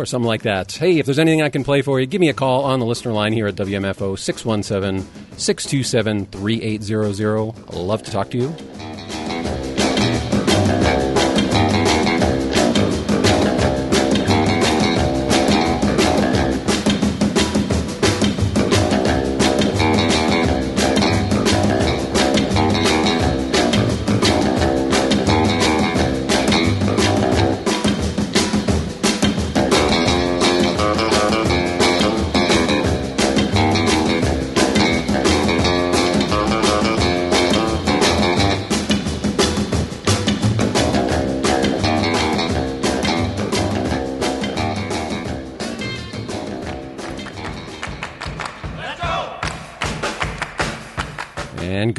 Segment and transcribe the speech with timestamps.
[0.00, 0.72] or something like that.
[0.72, 2.86] Hey, if there's anything I can play for you, give me a call on the
[2.86, 5.06] listener line here at WMFO 617
[5.38, 7.52] 627 3800.
[7.68, 8.69] I'd love to talk to you.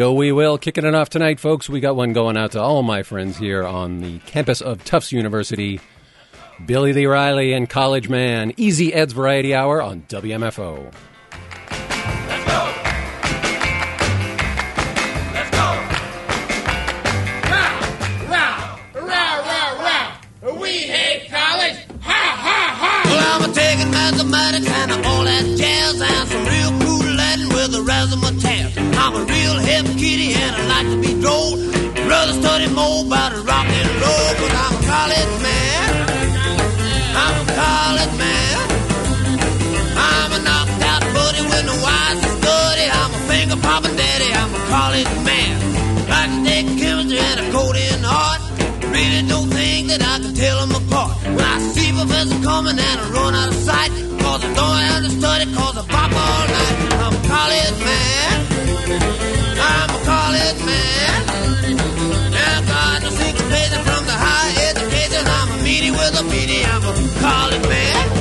[0.01, 0.57] Go we will.
[0.57, 1.69] Kicking it off tonight, folks.
[1.69, 5.11] We got one going out to all my friends here on the campus of Tufts
[5.11, 5.79] University.
[6.65, 8.51] Billy Lee Riley and College Man.
[8.57, 10.91] Easy Ed's Variety Hour on WMFO.
[44.51, 45.61] I'm a college man.
[46.11, 48.01] To take chemistry and a code in.
[48.91, 51.15] Really don't think that I can tell them apart.
[51.23, 55.03] When I see professor coming and I run out of sight, cause I don't have
[55.03, 56.75] to study, cause I pop all night.
[56.99, 58.35] I'm a college man.
[59.55, 61.15] I'm a college man.
[62.35, 65.23] Now God, no syncopation from the high education.
[65.23, 66.65] I'm a meaty with a meaty.
[66.67, 68.20] I'm a college man.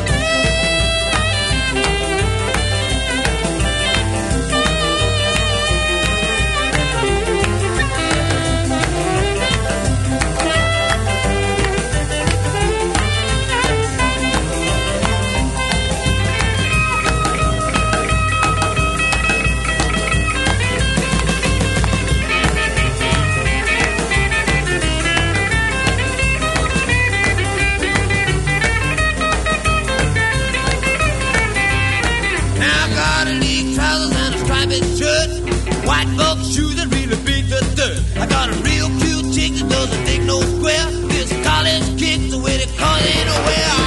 [37.63, 40.87] I got a real cute chick that doesn't take no square.
[41.09, 43.80] This college kick the way they call it oh, anywhere.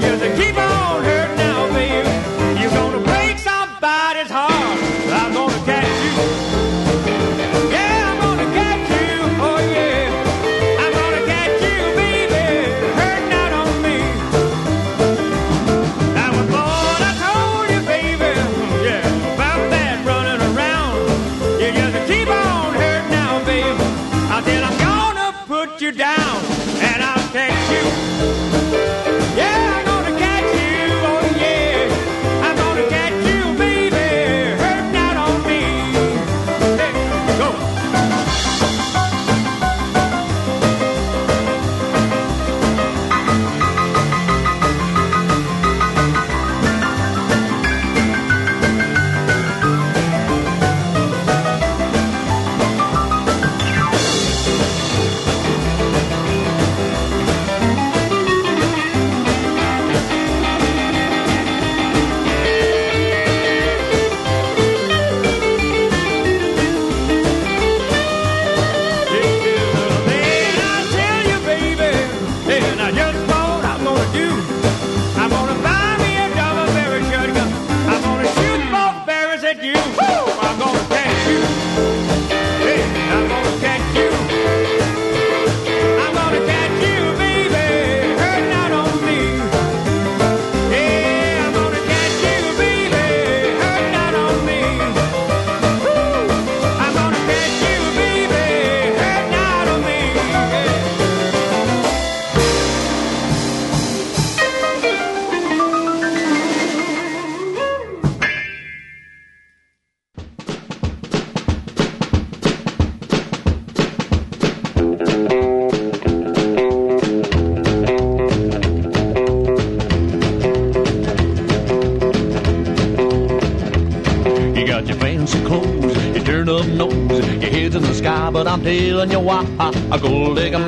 [0.00, 0.31] music.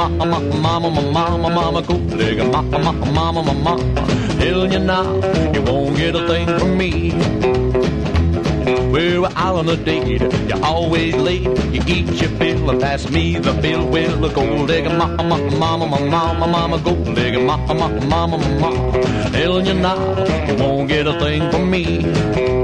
[0.08, 3.94] Mama, mama, mama, mama, digger mama, mama, mama, mama.
[4.38, 5.14] Telling you now,
[5.52, 7.12] you won't get a thing from me.
[8.92, 11.44] We're out on a date, you're always late.
[11.72, 13.86] You eat your fill and pass me the bill.
[13.88, 18.92] Well, gold digger mama, mama, mama, mama, mama, gold digger mama, mama, mama, mama.
[19.32, 19.98] Telling you now,
[20.46, 22.63] you won't get a thing from me.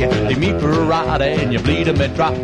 [0.00, 0.28] This way.
[0.28, 2.34] Leave me for a ride and you bleed me dry.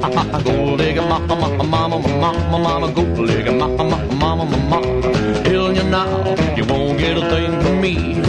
[0.43, 5.03] Gold digger, mama, mama, mama, mama, mama, gold digger, mama, mama, mama, mama.
[5.45, 8.21] Tell you now, you won't get a thing from me.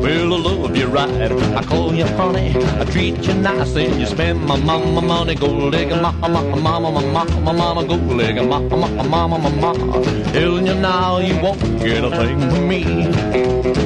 [0.00, 1.32] Well, I love you right.
[1.32, 2.56] I call you honey.
[2.56, 5.34] I treat you nice and you spend my mama money.
[5.34, 10.02] Gold digger, mama, mama, mama, mama, mama, gold digger, mama, mama, mama, mama.
[10.32, 13.79] Telling you now, you won't get a thing from me.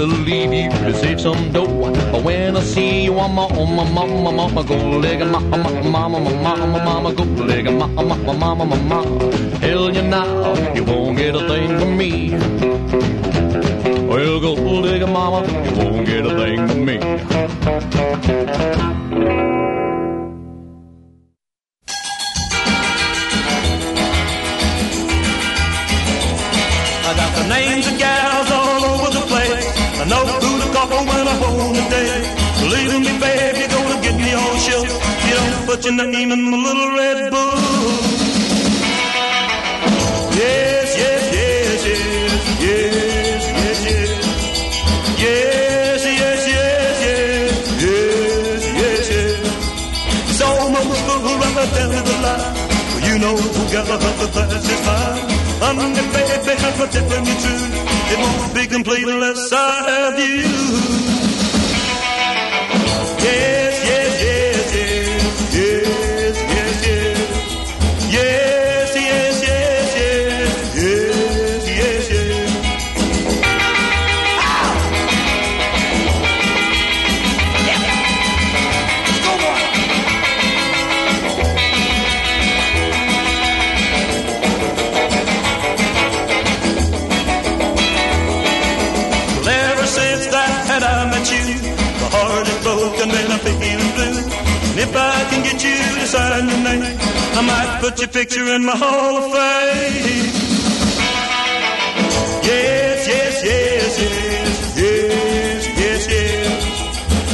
[0.00, 1.92] To leave you to save some dough.
[2.10, 6.84] But when I see you, I'm on my mama, mama, go leg, mama, mama, mama,
[6.86, 9.20] mama, go leg, mama, mama, mama, mama.
[9.60, 12.30] Tell you now, you won't get a thing from me.
[14.08, 18.19] Well, go leg, mama, you won't get a thing from me.
[36.02, 37.54] Don't name my little red book.
[40.40, 44.10] Yes, yes, yes, yes, yes, yes, yes.
[45.20, 49.10] Yes, yes, yes, yes, yes, yes,
[51.98, 52.34] the the.
[53.06, 55.24] You know who got the that's just fine.
[55.60, 57.64] I'm the baby, I'm protecting you true.
[58.12, 59.56] It won't be complete unless I
[59.90, 60.89] have you.
[97.80, 100.28] Put your picture in my Hall of Fame.
[102.44, 106.60] Yes, yes, yes, yes, yes, yes, yes.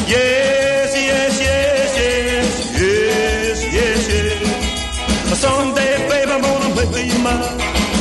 [0.06, 5.38] Yes, yes, yes, yes, yes, yes, yes.
[5.42, 7.42] Someday, babe, I'm gonna make you mine.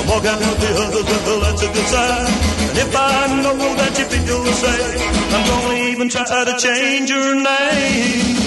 [0.08, 2.30] Walk out with the others, well, that's a good sign.
[2.70, 5.00] And if I know that you feel the same,
[5.34, 8.38] I'm gonna even try to change your name.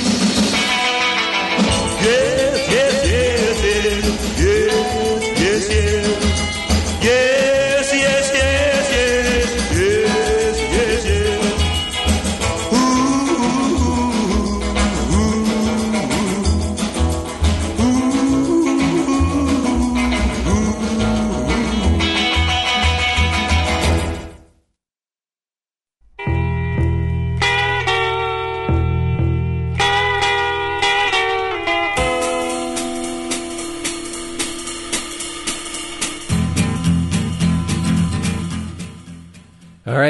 [2.06, 2.37] Yes,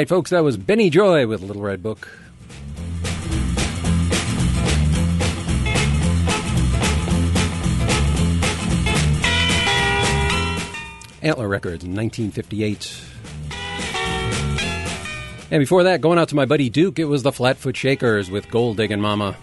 [0.09, 2.09] folks, that was Benny Joy with Little Red Book.
[11.21, 13.03] Antler Records, 1958.
[15.51, 18.49] And before that, going out to my buddy Duke, it was the Flatfoot Shakers with
[18.49, 19.37] Gold Diggin' Mama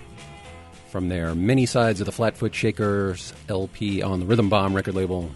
[0.88, 5.30] from their many sides of the Flatfoot Shakers LP on the Rhythm Bomb record label.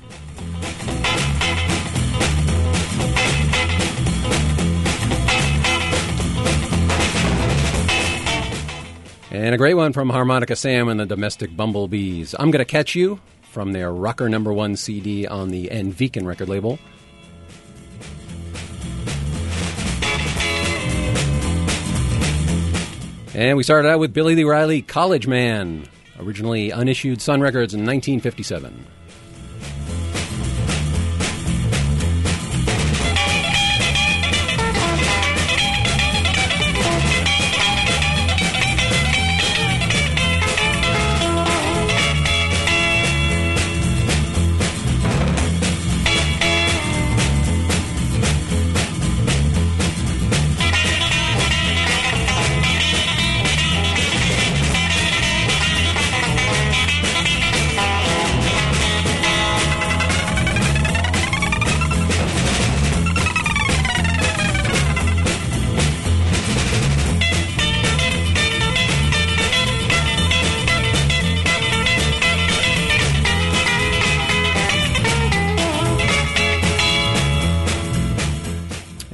[9.33, 12.35] And a great one from Harmonica Sam and the Domestic Bumblebees.
[12.37, 16.81] I'm Gonna Catch You from their Rocker Number One CD on the Enviken record label.
[23.33, 25.85] And we started out with Billy Lee Riley, College Man,
[26.19, 28.85] originally unissued Sun Records in 1957.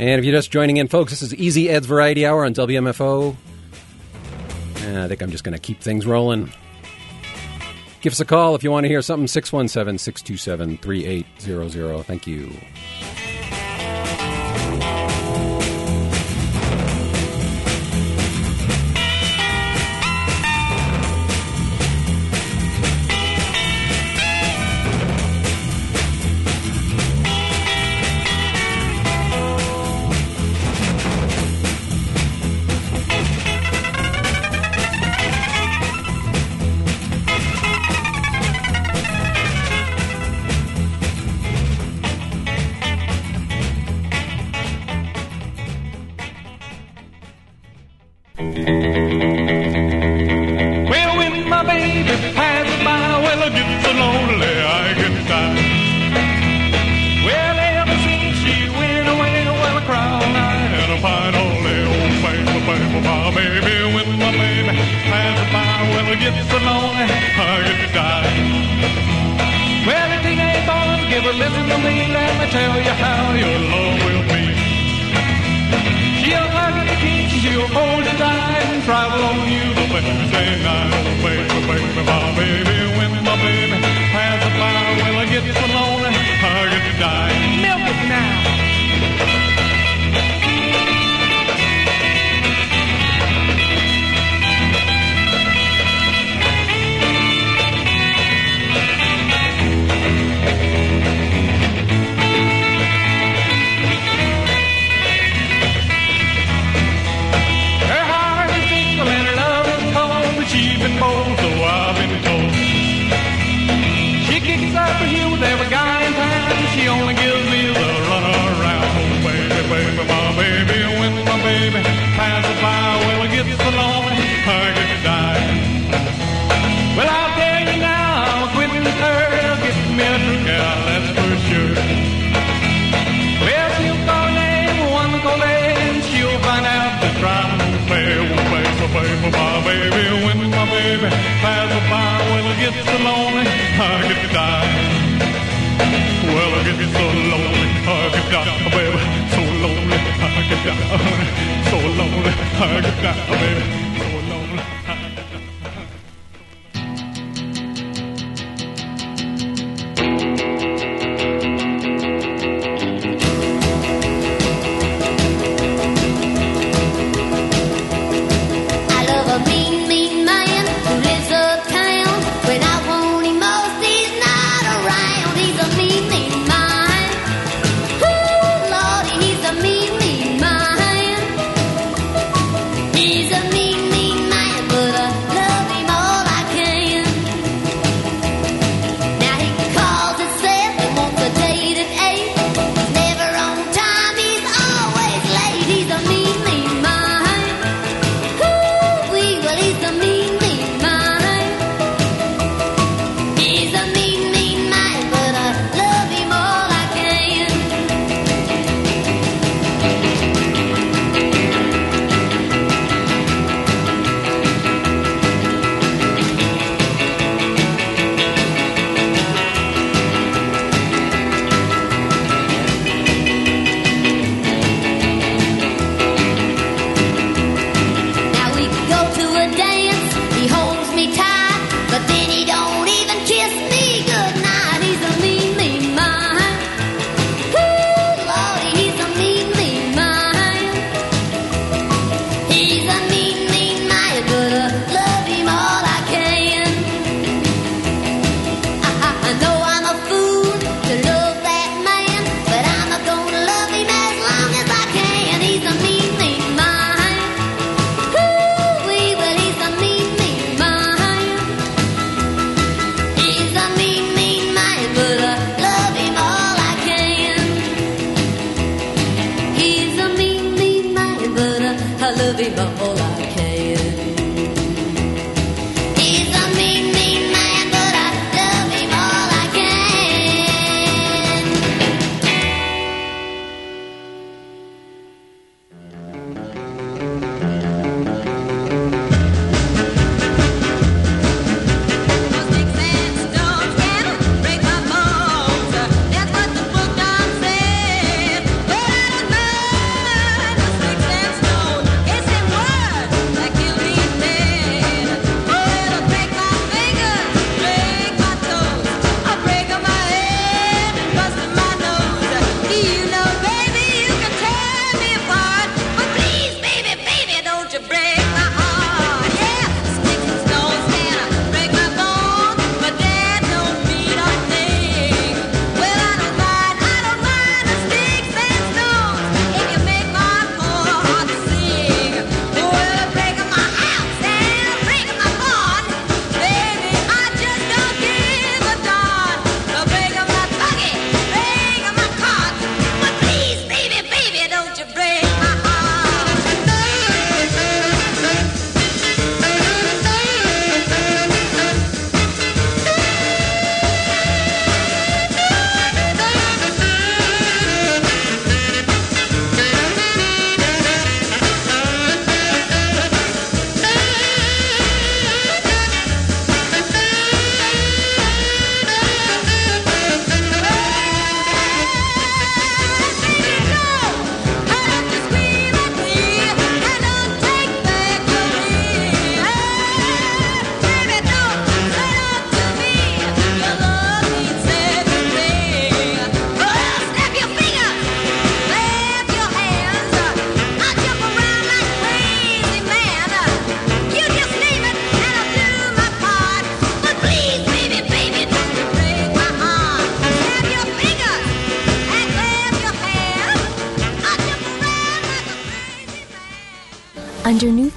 [0.07, 3.35] And if you're just joining in, folks, this is Easy Ed's Variety Hour on WMFO.
[4.83, 6.53] And I think I'm just going to keep things rolling.
[8.03, 12.05] Give us a call if you want to hear something 617 627 3800.
[12.05, 12.53] Thank you.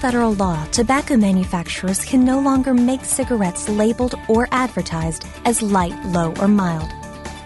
[0.10, 6.34] federal law, tobacco manufacturers can no longer make cigarettes labeled or advertised as light, low,
[6.42, 6.90] or mild.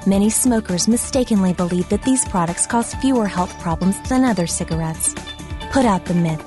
[0.08, 5.14] Many smokers mistakenly believe that these products cause fewer health problems than other cigarettes.
[5.74, 6.42] Put out the myth.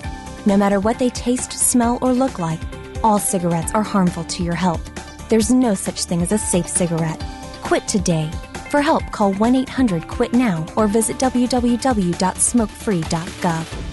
[0.47, 2.61] No matter what they taste, smell, or look like,
[3.05, 4.91] all cigarettes are harmful to your health.
[5.29, 7.23] There's no such thing as a safe cigarette.
[7.63, 8.31] Quit today.
[8.71, 13.86] For help, call 1 800 QUIT NOW or visit www.smokefree.gov.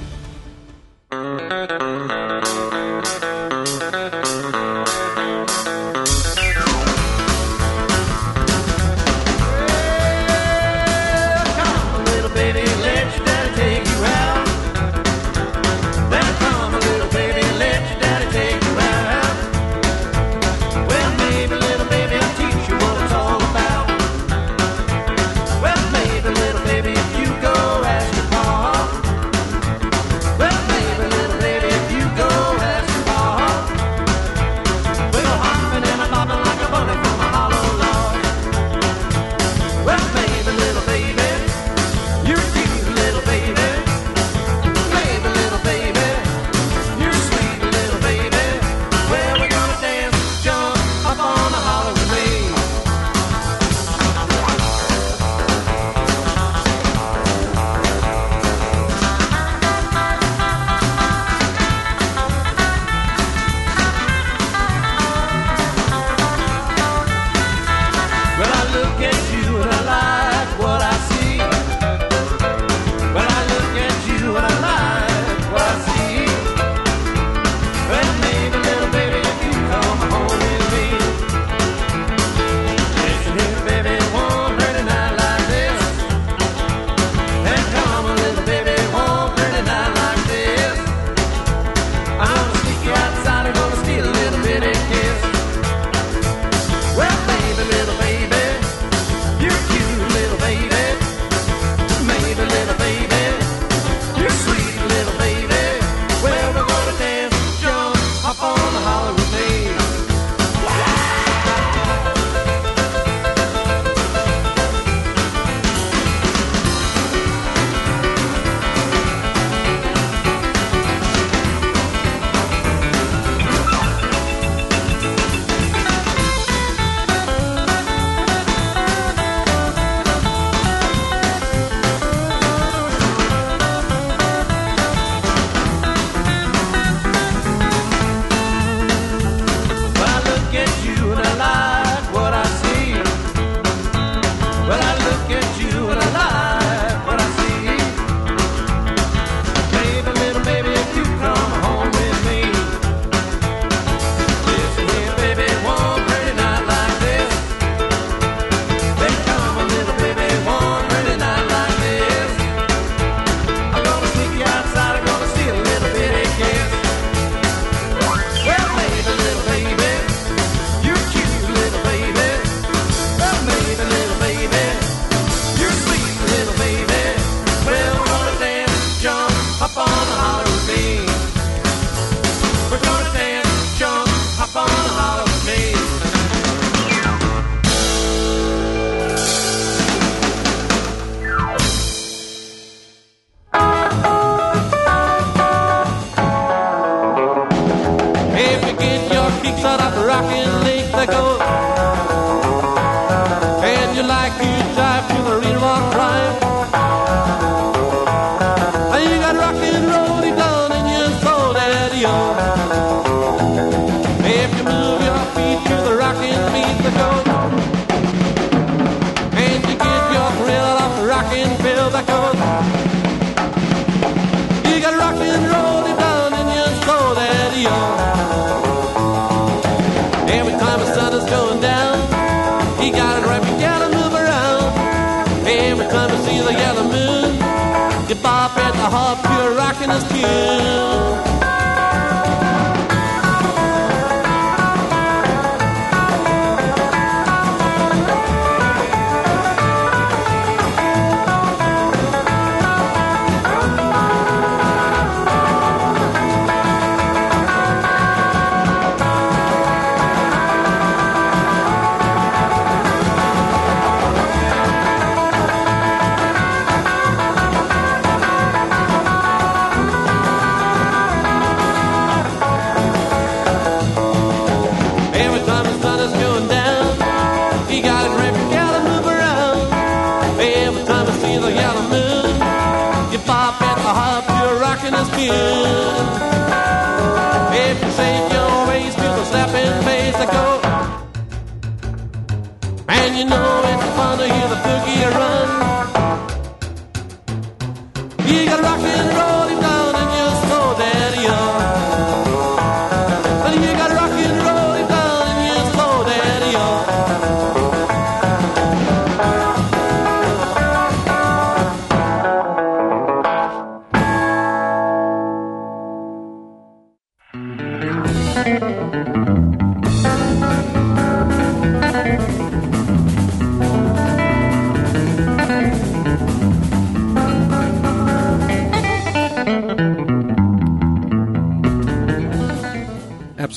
[239.84, 240.93] you're rocking the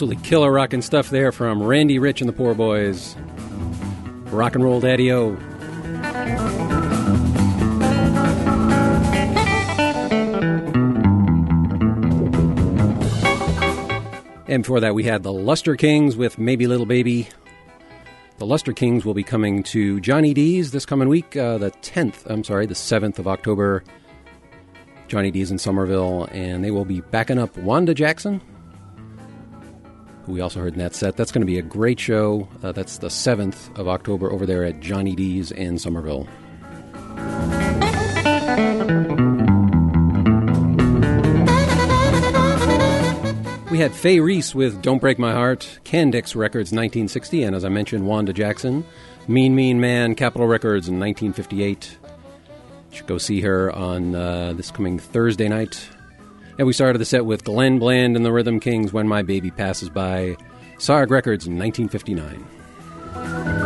[0.07, 3.17] Absolutely killer rockin' stuff there from Randy Rich and the Poor Boys.
[4.27, 5.31] Rock and roll daddy o.
[14.47, 17.29] And before that, we had the Lustre Kings with Maybe Little Baby.
[18.39, 22.27] The Lustre Kings will be coming to Johnny D's this coming week, uh, the 10th,
[22.27, 23.83] I'm sorry, the 7th of October.
[25.09, 28.41] Johnny D's in Somerville, and they will be backing up Wanda Jackson,
[30.27, 31.17] we also heard in that set.
[31.17, 32.49] That's going to be a great show.
[32.63, 36.27] Uh, that's the 7th of October over there at Johnny D's in Somerville.
[43.71, 47.69] We had Faye Reese with Don't Break My Heart, Candix Records 1960, and as I
[47.69, 48.87] mentioned, Wanda Jackson,
[49.29, 51.99] Mean Mean Man, Capitol Records in 1958.
[52.91, 55.89] You should go see her on uh, this coming Thursday night.
[56.59, 59.51] And we started the set with Glenn Bland and the Rhythm Kings, When My Baby
[59.51, 60.37] Passes By,
[60.79, 63.66] Sarg Records in 1959.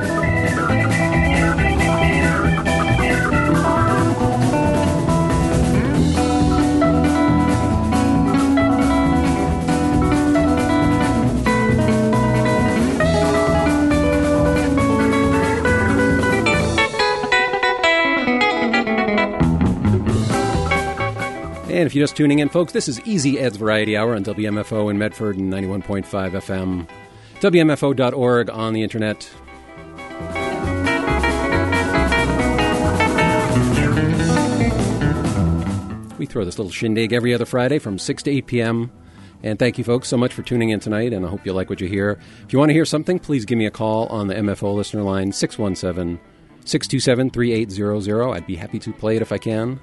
[21.80, 24.90] And if you're just tuning in, folks, this is Easy Ed's Variety Hour on WMFO
[24.90, 26.86] in Medford and 91.5 FM,
[27.40, 29.30] WMFO.org on the internet.
[36.18, 38.92] We throw this little shindig every other Friday from 6 to 8 p.m.
[39.42, 41.70] And thank you, folks, so much for tuning in tonight, and I hope you like
[41.70, 42.20] what you hear.
[42.44, 45.00] If you want to hear something, please give me a call on the MFO listener
[45.00, 46.20] line, 617
[46.66, 48.32] 627 3800.
[48.32, 49.80] I'd be happy to play it if I can.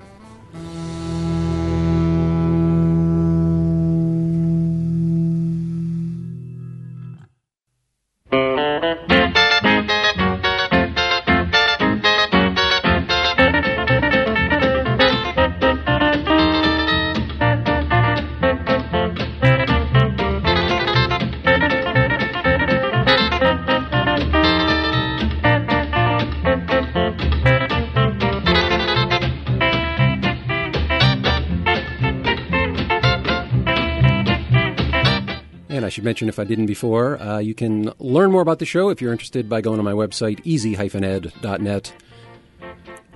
[35.97, 39.01] Should mention, if I didn't before, uh, you can learn more about the show if
[39.01, 41.93] you're interested by going to my website, easy-ed.net.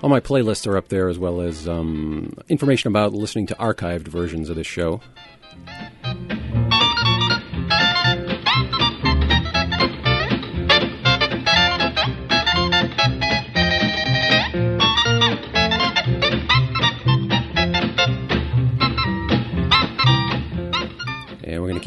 [0.02, 4.08] All my playlists are up there, as well as um, information about listening to archived
[4.08, 5.00] versions of this show.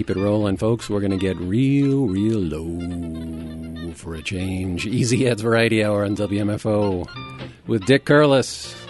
[0.05, 0.87] Keep it rolling, folks.
[0.87, 4.85] We're going to get real, real low for a change.
[4.85, 7.09] Easy Ed's Variety Hour on WMFO
[7.65, 8.84] with Dick Curless.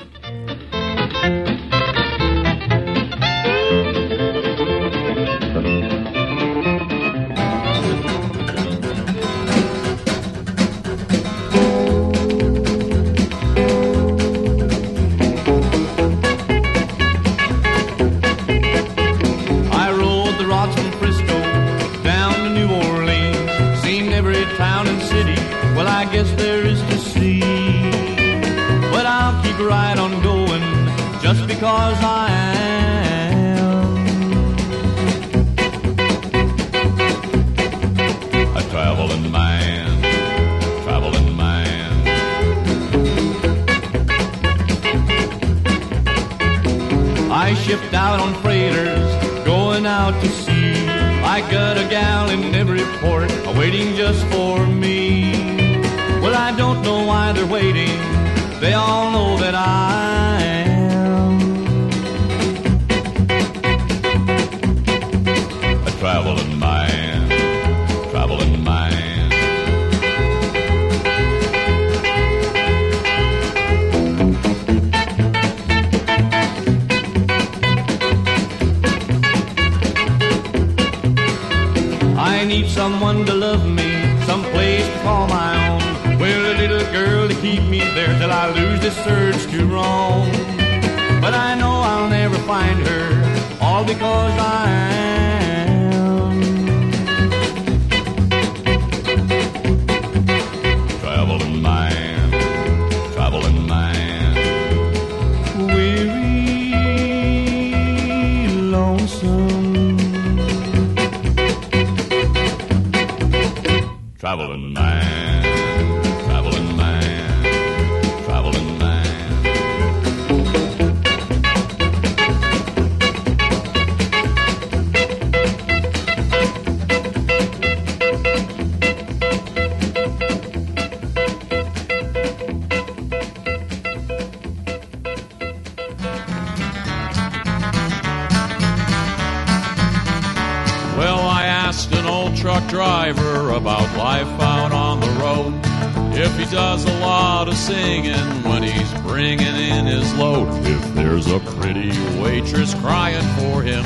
[146.55, 150.47] Does a lot of singing when he's bringing in his load.
[150.65, 151.89] If there's a pretty
[152.21, 153.83] waitress crying for him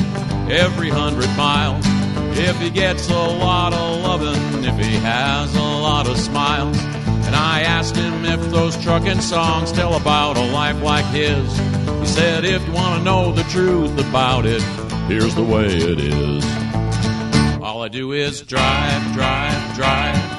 [0.52, 1.84] every hundred miles.
[2.38, 6.78] If he gets a lot of loving, if he has a lot of smiles.
[7.26, 11.52] And I asked him if those trucking songs tell about a life like his.
[12.02, 14.62] He said, if you want to know the truth about it,
[15.08, 16.46] here's the way it is.
[17.64, 20.39] All I do is drive, drive, drive.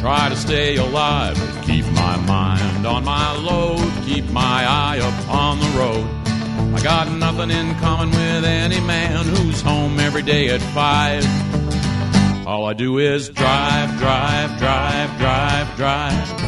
[0.00, 1.36] Try to stay alive
[1.70, 3.86] keep my mind on my load.
[4.04, 6.06] Keep my eye up on the road.
[6.74, 11.24] I got nothing in common with any man who's home every day at five.
[12.46, 16.39] All I do is drive, drive, drive, drive, drive.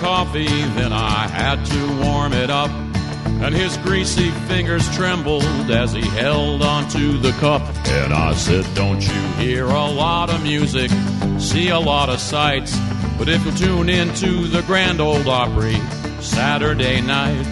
[0.00, 2.70] Coffee, then I had to warm it up.
[2.70, 7.62] And his greasy fingers trembled as he held onto the cup.
[7.88, 10.90] And I said, Don't you hear a lot of music,
[11.38, 12.78] see a lot of sights?
[13.18, 15.76] But if you'll tune in to the Grand Ole Opry
[16.20, 17.46] Saturday night,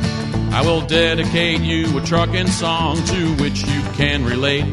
[0.52, 4.64] I will dedicate you a trucking song to which you can relate.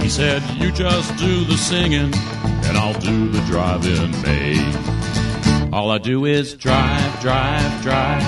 [0.00, 5.01] He said, You just do the singing, and I'll do the driving, mate.
[5.72, 8.22] All I do is drive, drive, drive.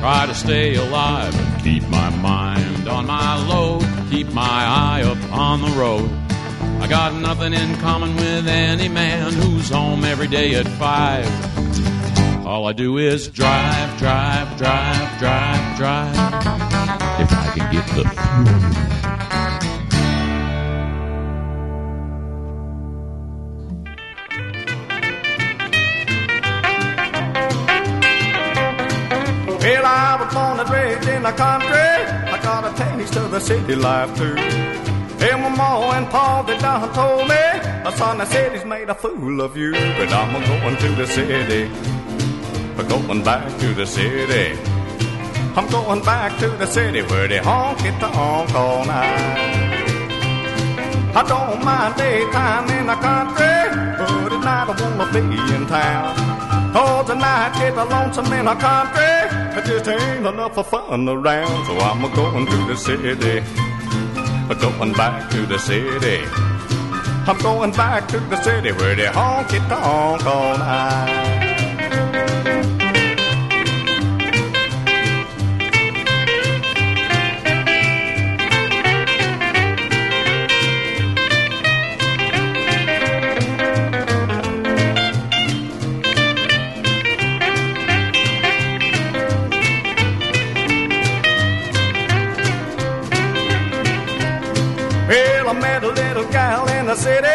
[0.00, 3.82] Try to stay alive and keep my mind on my load.
[4.10, 6.10] Keep my eye up on the road.
[6.82, 11.26] I got nothing in common with any man who's home every day at five.
[12.46, 16.14] All I do is drive, drive, drive, drive, drive.
[17.20, 19.03] If I can get the fuel.
[31.24, 31.90] The country.
[32.34, 34.36] I got a taste of the city life too.
[35.26, 37.44] And my ma and pa, they done told me,
[37.82, 39.72] my son, the city's made a fool of you.
[39.72, 41.62] But I'm going to the city.
[42.78, 44.58] I'm going back to the city.
[45.56, 49.84] I'm going back to the city where they honk honky tonk all night.
[51.16, 53.56] I don't mind daytime in the country,
[53.98, 56.63] but at night I wanna be in town.
[56.74, 59.04] Cause the night get lonesome in the country,
[59.56, 61.66] it just ain't enough of fun around.
[61.66, 63.38] So I'm a going to the city,
[64.50, 66.24] I'm going back to the city.
[67.28, 71.43] I'm going back to the city where they honky tonk all night.
[95.54, 97.28] I met a little gal in the city,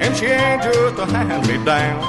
[0.00, 2.00] and she ain't just a hand me down.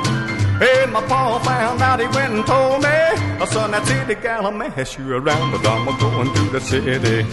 [0.62, 4.52] And my pa found out, he went and told me, son, that city gal will
[4.52, 7.26] mess you around, but I'm a going to the city.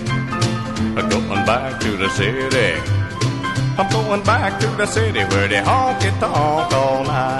[0.98, 2.80] I'm going back to the city.
[3.78, 7.39] I'm going back to the city where they honky tonk all night.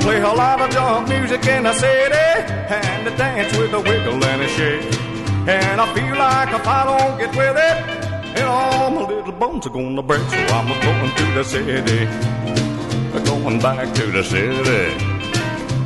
[0.00, 2.28] Play a lot of junk music in the city
[2.74, 4.82] and they dance with a wiggle and a shake.
[5.48, 8.00] And I feel like if I don't get with it,
[8.36, 10.22] and all my little bones are gonna break.
[10.30, 12.06] So I'm going to the city,
[13.24, 15.10] going back to the city.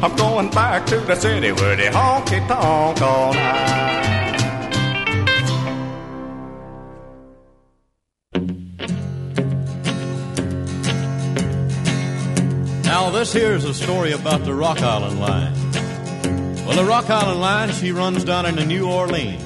[0.03, 3.94] I'm going back to the city where they honky tonk all night.
[13.25, 15.55] Now, here's a story about the Rock Island Line.
[16.67, 19.43] Well, the Rock Island Line, she runs down into New Orleans.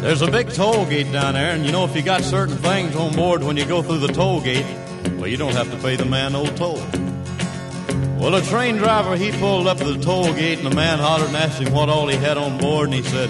[0.00, 2.96] There's a big toll gate down there, and you know, if you got certain things
[2.96, 4.64] on board when you go through the toll gate,
[5.18, 6.82] well, you don't have to pay the man no toll.
[8.18, 11.28] Well, the train driver, he pulled up to the toll gate, and the man hollered
[11.28, 13.28] and asked him what all he had on board, and he said,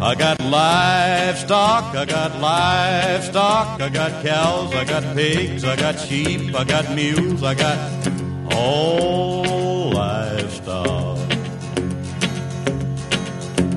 [0.00, 6.54] I got livestock, I got livestock, I got cows, I got pigs, I got sheep,
[6.54, 11.16] I got mules, I got all livestock.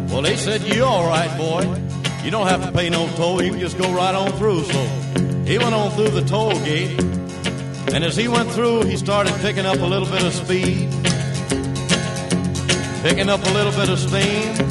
[0.10, 1.82] Well, they said, You're all right, boy.
[2.24, 4.64] You don't have to pay no toll, you can just go right on through.
[4.64, 4.84] So
[5.46, 7.00] he went on through the toll gate,
[7.94, 10.90] and as he went through, he started picking up a little bit of speed,
[13.04, 14.67] picking up a little bit of steam.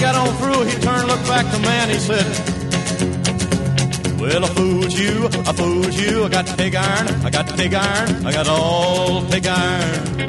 [0.00, 2.26] Got on through, he turned, looked back to man, he said,
[4.20, 8.26] Well, I fooled you, I fooled you, I got pig iron, I got pig iron,
[8.26, 10.28] I got all pig iron.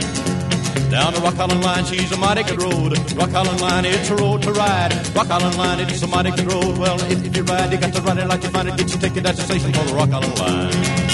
[0.89, 2.97] Down the Rock Island Line, she's a mighty good road.
[3.13, 4.91] Rock Island Line, it's a road to ride.
[5.15, 6.77] Rock Island Line, it's a mighty good road.
[6.79, 8.75] Well, if, you ride, you got to ride it like you find it.
[8.75, 11.08] Get your ticket at the station for the Rock Island Line.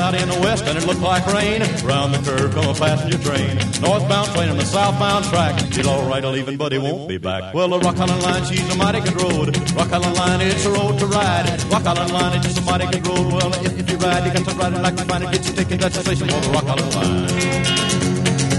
[0.00, 1.60] Cloudy in the west and it looked like rain.
[1.84, 3.52] Round the curve come a passenger train.
[3.84, 5.60] Northbound train on the southbound track.
[5.60, 7.52] He's all right, I'll even, but he won't be back.
[7.52, 9.48] Well, the Rock Island Line, she's a mighty good road.
[9.76, 11.44] Rock Island Line, it's a road to ride.
[11.70, 13.30] Rock Island Line, it's just a mighty good road.
[13.30, 15.32] Well, if, if you ride, you got to ride it like you find it.
[15.32, 17.26] Get your ticket at the station for the Rock Island Line.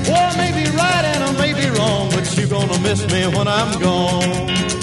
[0.05, 3.25] Well, I may be right and I may be wrong, but you're gonna miss me
[3.35, 4.80] when I'm gone.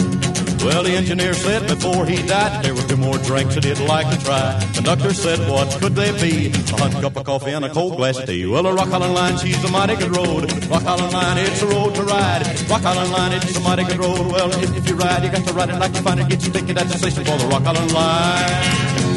[0.68, 4.06] Well, the engineer said before he died there were two more drinks that he'd like
[4.10, 4.60] to try.
[4.74, 6.48] Conductor said, what could they be?
[6.48, 8.44] A hot cup of coffee and a cold glass of tea.
[8.44, 10.52] Well, the Rock Island Line, she's a mighty good road.
[10.68, 12.42] Rock Island Line, it's a road to ride.
[12.68, 14.30] Rock Island Line, it's a mighty good road.
[14.30, 16.28] Well, if, if you ride, you got to ride it like you find it.
[16.28, 19.07] Get your ticket at the station for the Rock Island Line.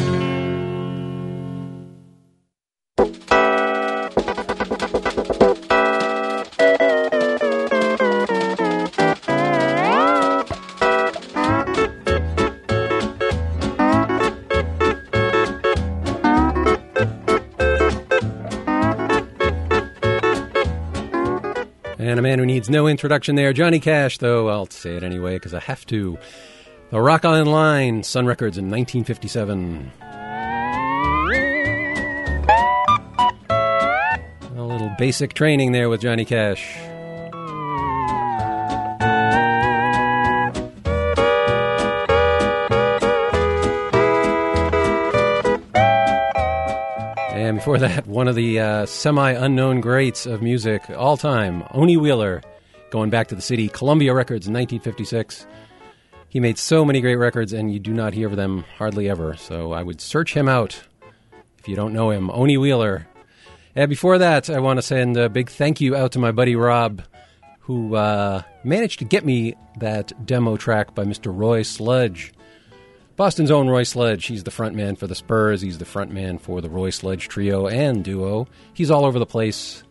[22.62, 26.16] Needs no introduction there, Johnny Cash, though I'll say it anyway because I have to.
[26.90, 29.90] The Rock Island Line, Sun Records in 1957.
[34.54, 36.76] A little basic training there with Johnny Cash.
[47.34, 52.00] And before that, one of the uh, semi unknown greats of music all time, Onie
[52.00, 52.40] Wheeler,
[52.92, 55.46] going back to the city, Columbia Records in 1956.
[56.28, 59.34] He made so many great records, and you do not hear of them hardly ever.
[59.36, 60.84] So I would search him out
[61.58, 62.28] if you don't know him.
[62.28, 63.08] Onie Wheeler.
[63.74, 66.54] And before that, I want to send a big thank you out to my buddy
[66.54, 67.02] Rob,
[67.60, 71.34] who uh, managed to get me that demo track by Mr.
[71.34, 72.34] Roy Sludge.
[73.16, 74.26] Boston's own Roy Sludge.
[74.26, 75.62] He's the front man for the Spurs.
[75.62, 78.48] He's the front man for the Roy Sludge trio and duo.
[78.74, 79.82] He's all over the place.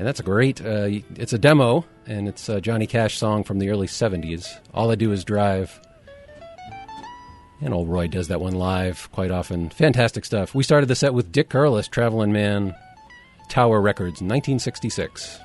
[0.00, 3.60] And that's a great, uh, it's a demo, and it's a Johnny Cash song from
[3.60, 4.58] the early 70s.
[4.74, 5.80] All I Do Is Drive.
[7.60, 9.70] And old Roy does that one live quite often.
[9.70, 10.52] Fantastic stuff.
[10.52, 12.74] We started the set with Dick Curless, Traveling Man,
[13.48, 15.38] Tower Records, 1966.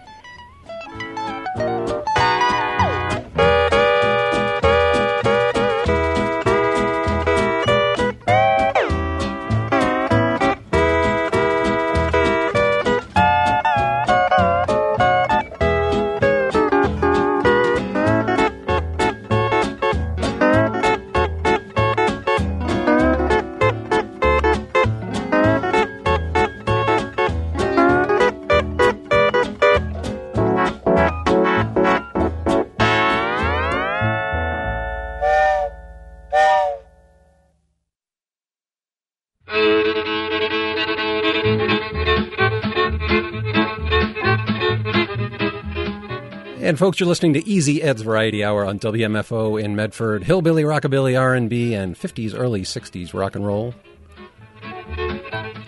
[46.86, 50.24] Folks, you're listening to Easy Ed's Variety Hour on WMFO in Medford.
[50.24, 53.74] Hillbilly, rockabilly, R&B, and 50s, early 60s rock and roll.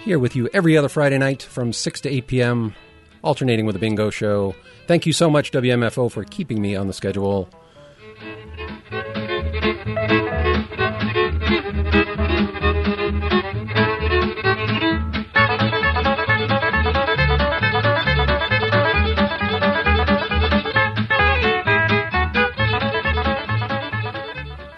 [0.03, 2.75] Here with you every other Friday night from 6 to 8 p.m.,
[3.23, 4.53] alternating with a bingo show.
[4.85, 7.49] Thank you so much, WMFO, for keeping me on the schedule.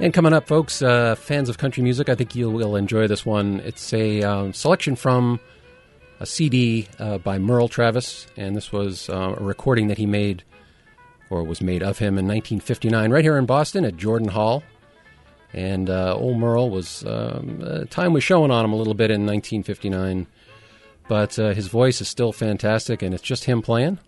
[0.02, 3.26] And coming up, folks, uh, fans of country music, I think you will enjoy this
[3.26, 3.60] one.
[3.66, 5.42] It's a um, selection from
[6.22, 10.44] a CD uh, by Merle Travis, and this was uh, a recording that he made,
[11.30, 14.64] or was made of him in 1959, right here in Boston at Jordan Hall.
[15.52, 19.12] And uh, old Merle was um, uh, time was showing on him a little bit
[19.12, 20.28] in 1959,
[21.10, 24.00] but uh, his voice is still fantastic, and it's just him playing.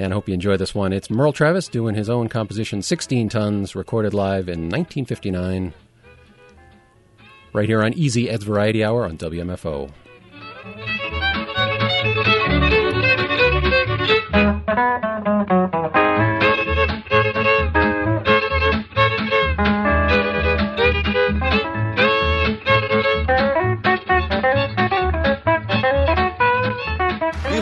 [0.00, 0.94] And I hope you enjoy this one.
[0.94, 5.74] It's Merle Travis doing his own composition, 16 Tons, recorded live in 1959,
[7.52, 9.90] right here on Easy Ed's Variety Hour on WMFO.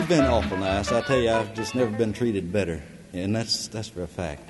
[0.09, 0.91] Been awful nice.
[0.91, 2.81] I tell you, I've just never been treated better,
[3.13, 4.41] and that's that's for a fact.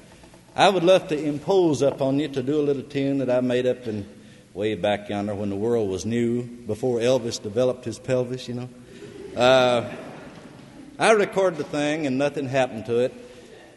[0.56, 3.68] I would love to impose upon you to do a little tune that I made
[3.68, 4.08] up in
[4.54, 8.48] way back yonder when the world was new, before Elvis developed his pelvis.
[8.48, 8.70] You know,
[9.36, 9.94] uh,
[10.98, 13.14] I recorded the thing, and nothing happened to it,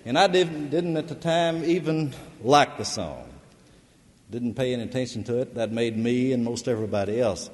[0.04, 2.14] and I didn't didn't at the time even
[2.44, 3.28] like the song.
[4.30, 5.56] Didn't pay any attention to it.
[5.56, 7.50] That made me and most everybody else.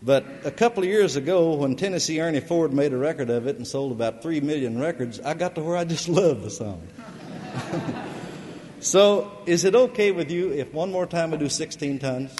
[0.00, 3.56] But a couple of years ago, when Tennessee Ernie Ford made a record of it
[3.56, 6.86] and sold about three million records, I got to where I just love the song.
[8.80, 12.36] so, is it okay with you if one more time I do 16 tons?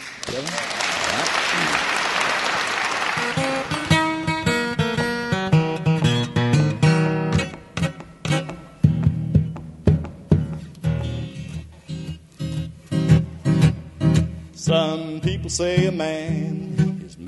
[14.55, 16.68] Some people say a man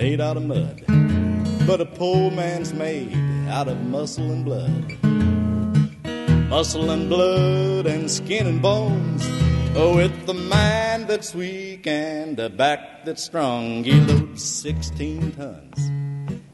[0.01, 0.83] made out of mud,
[1.67, 3.15] but a poor man's made
[3.51, 4.97] out of muscle and blood.
[6.49, 9.23] Muscle and blood and skin and bones.
[9.77, 15.79] Oh, with the mind that's weak and a back that's strong, he loads 16 tons.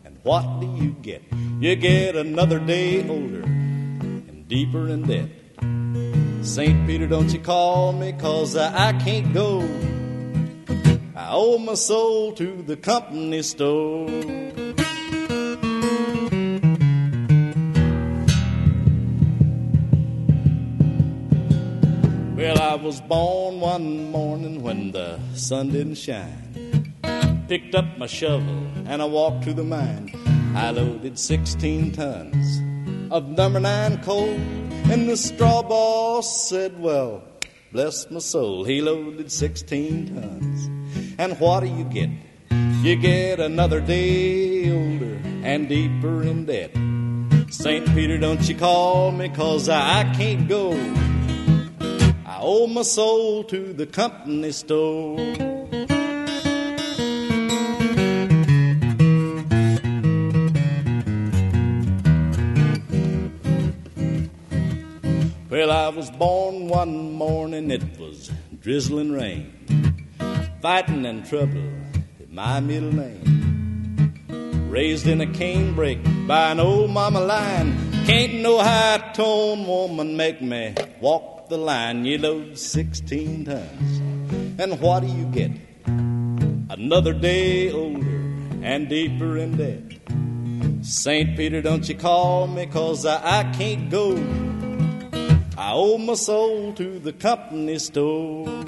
[0.04, 1.22] And what do you get?
[1.60, 5.30] You get another day older and deeper in debt.
[6.44, 6.84] St.
[6.84, 9.60] Peter, don't you call me, cause I, I can't go.
[11.26, 14.06] I owe my soul to the company store.
[22.36, 26.94] Well, I was born one morning when the sun didn't shine.
[27.48, 30.12] Picked up my shovel and I walked to the mine.
[30.54, 34.28] I loaded 16 tons of number nine coal,
[34.92, 37.24] and the straw boss said, Well,
[37.72, 40.85] bless my soul, he loaded 16 tons.
[41.18, 42.10] And what do you get?
[42.82, 46.72] You get another day older and deeper in debt.
[47.50, 47.86] St.
[47.94, 50.72] Peter, don't you call me, cause I can't go.
[52.26, 55.16] I owe my soul to the company store.
[65.48, 69.55] Well, I was born one morning, it was drizzling rain.
[70.62, 71.70] Fighting and trouble
[72.18, 74.68] is my middle name.
[74.70, 77.76] Raised in a canebrake by an old mama lion.
[78.06, 82.06] Can't no high tone woman make me walk the line.
[82.06, 83.98] You load 16 tons.
[84.58, 85.50] And what do you get?
[85.86, 88.22] Another day older
[88.62, 90.84] and deeper in debt.
[90.84, 91.36] St.
[91.36, 94.16] Peter, don't you call me, cause I, I can't go.
[95.58, 98.64] I owe my soul to the company store.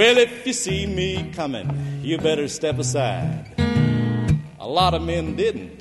[0.00, 3.44] Well, if you see me coming, you better step aside.
[4.58, 5.78] A lot of men didn't,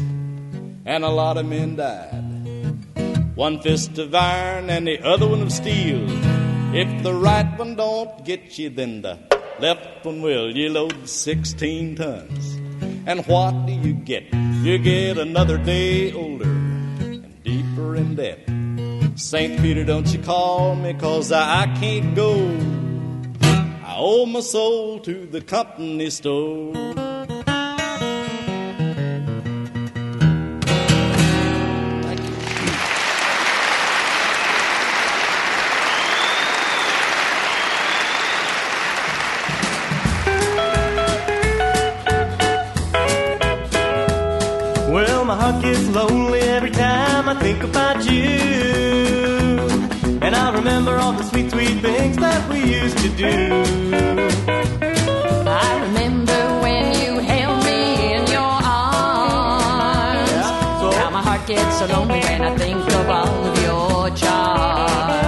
[0.85, 2.25] and a lot of men died.
[3.35, 6.03] One fist of iron and the other one of steel.
[6.75, 9.19] If the right one don't get you, then the
[9.57, 10.53] left one will.
[10.53, 12.55] You load 16 tons.
[13.05, 14.33] And what do you get?
[14.33, 18.39] You get another day older and deeper in debt.
[19.17, 19.61] St.
[19.61, 22.88] Peter, don't you call me, cause I, I can't go
[23.99, 26.71] owe my soul to the company store.
[44.93, 48.88] Well, my heart gets lonely every time I think about you
[50.59, 53.79] remember all the sweet, sweet things that we used to do.
[61.79, 65.18] so lonely when I think of all of your charms.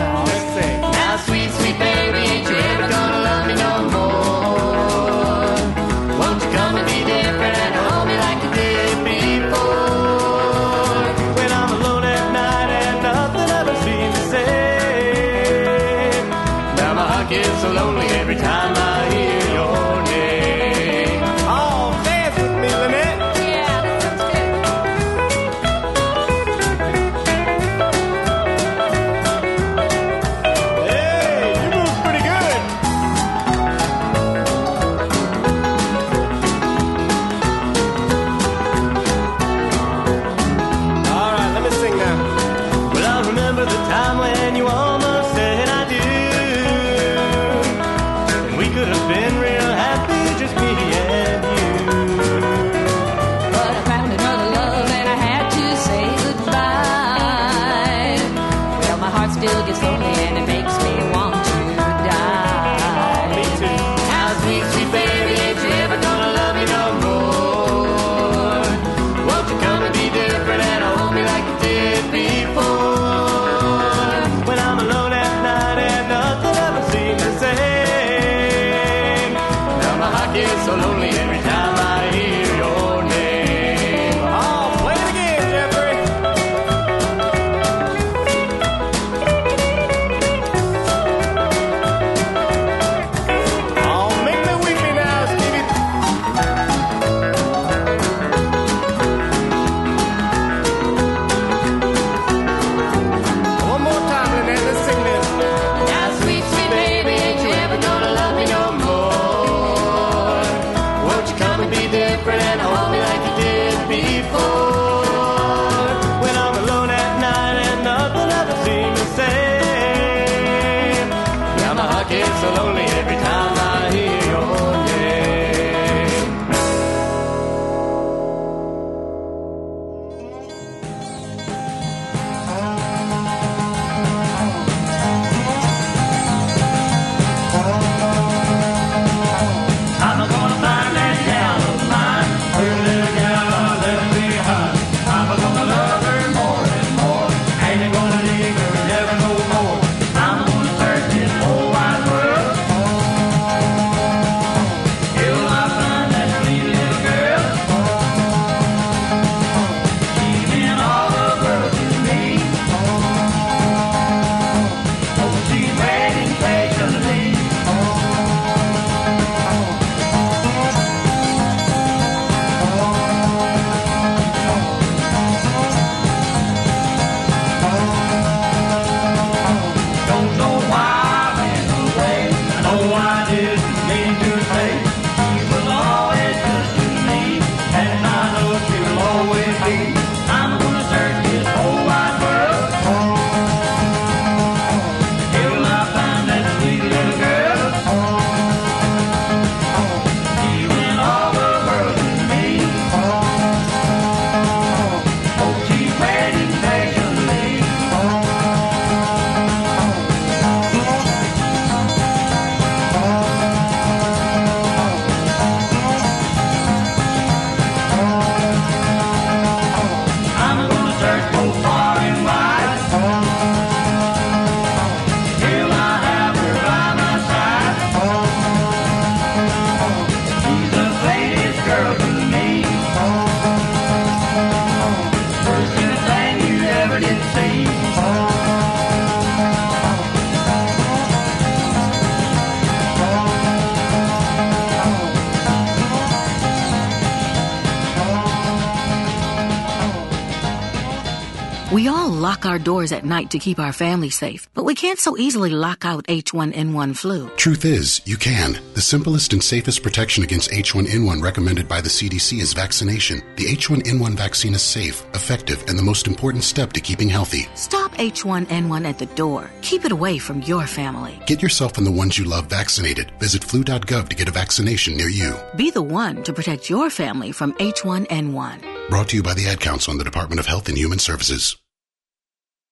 [252.32, 255.49] Lock our doors at night to keep our family safe, but we can't so easily
[255.49, 257.27] lock out H1N1 flu.
[257.36, 258.57] Truth is, you can.
[258.73, 263.17] The simplest and safest protection against H1N1 recommended by the CDC is vaccination.
[263.36, 267.49] The H1N1 vaccine is safe, effective, and the most important step to keeping healthy.
[267.55, 269.51] Stop H1N1 at the door.
[269.61, 271.19] Keep it away from your family.
[271.25, 273.11] Get yourself and the ones you love vaccinated.
[273.19, 275.36] Visit flu.gov to get a vaccination near you.
[275.57, 278.89] Be the one to protect your family from H1N1.
[278.89, 281.57] Brought to you by the Ad Council and the Department of Health and Human Services.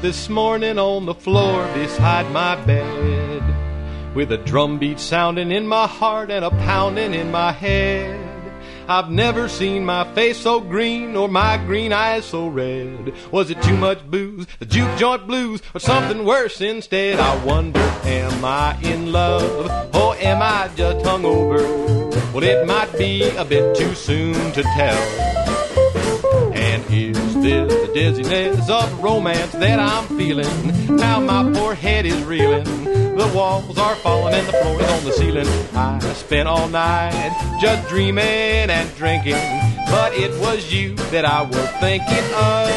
[0.00, 5.88] this morning on the floor beside my bed with a drum beat sounding in my
[5.88, 8.24] heart and a pounding in my head.
[8.88, 13.12] I've never seen my face so green or my green eyes so red.
[13.32, 17.18] Was it too much booze, the juke joint blues, or something worse instead?
[17.18, 21.60] I wonder, am I in love or am I just hungover?
[22.32, 24.98] Well, it might be a bit too soon to tell.
[26.54, 30.96] And is this the dizziness of romance that I'm feeling?
[30.96, 32.64] Now my poor head is reeling.
[32.84, 35.46] The walls are falling and the floor is on the ceiling.
[35.74, 39.34] I spent all night just dreaming and drinking,
[39.88, 42.68] but it was you that I was thinking of.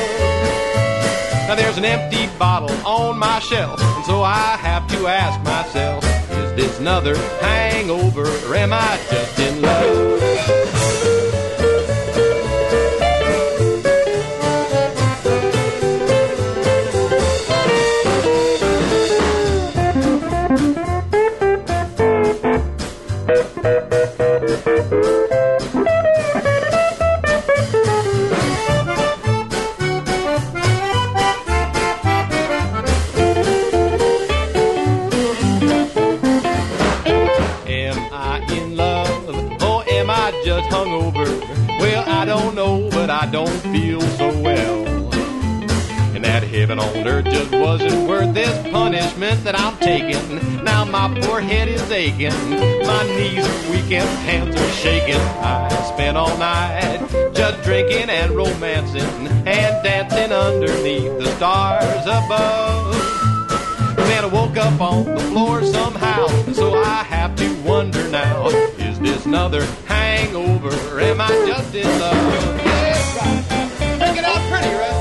[1.48, 6.04] Now there's an empty bottle on my shelf, and so I have to ask myself,
[6.32, 10.21] is this another hangover or am I just in love?
[43.72, 44.86] Feel so well.
[46.14, 50.64] And that heaven on earth just wasn't worth this punishment that I'm taking.
[50.64, 52.34] Now my poor head is aching,
[52.86, 55.16] my knees are weak and hands are shaking.
[55.16, 57.00] I spent all night
[57.34, 62.96] just drinking and romancing and dancing underneath the stars above.
[63.96, 69.00] Then I woke up on the floor somehow, so I have to wonder now: Is
[69.00, 71.00] this another hangover?
[71.00, 72.71] Am I just in love?
[74.62, 75.01] Bring it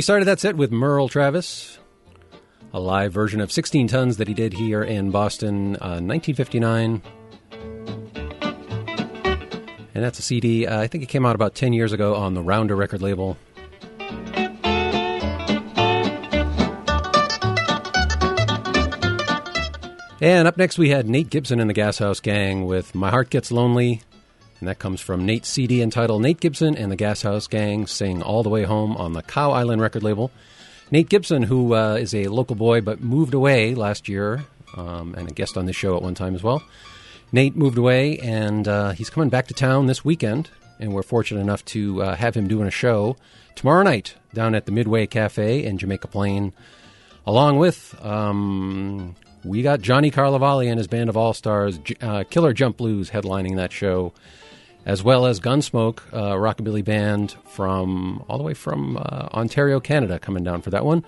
[0.00, 1.78] we started that set with Merle Travis,
[2.72, 7.02] a live version of 16 Tons that he did here in Boston, uh, 1959.
[9.94, 12.32] And that's a CD, uh, I think it came out about 10 years ago on
[12.32, 13.36] the Rounder record label.
[20.22, 23.28] And up next, we had Nate Gibson and the Gas House Gang with My Heart
[23.28, 24.00] Gets Lonely.
[24.60, 28.22] And that comes from Nate's CD entitled Nate Gibson and the Gas House Gang Sing
[28.22, 30.30] All the Way Home on the Cow Island record label.
[30.90, 34.44] Nate Gibson, who uh, is a local boy but moved away last year
[34.76, 36.62] um, and a guest on this show at one time as well.
[37.32, 40.50] Nate moved away and uh, he's coming back to town this weekend.
[40.78, 43.16] And we're fortunate enough to uh, have him doing a show
[43.54, 46.54] tomorrow night down at the Midway Cafe in Jamaica Plain,
[47.26, 52.52] along with um, we got Johnny Carlavali and his band of all stars, uh, Killer
[52.52, 54.12] Jump Blues, headlining that show,
[54.90, 60.18] as well as Gunsmoke, a rockabilly band from all the way from uh, Ontario, Canada,
[60.18, 61.04] coming down for that one.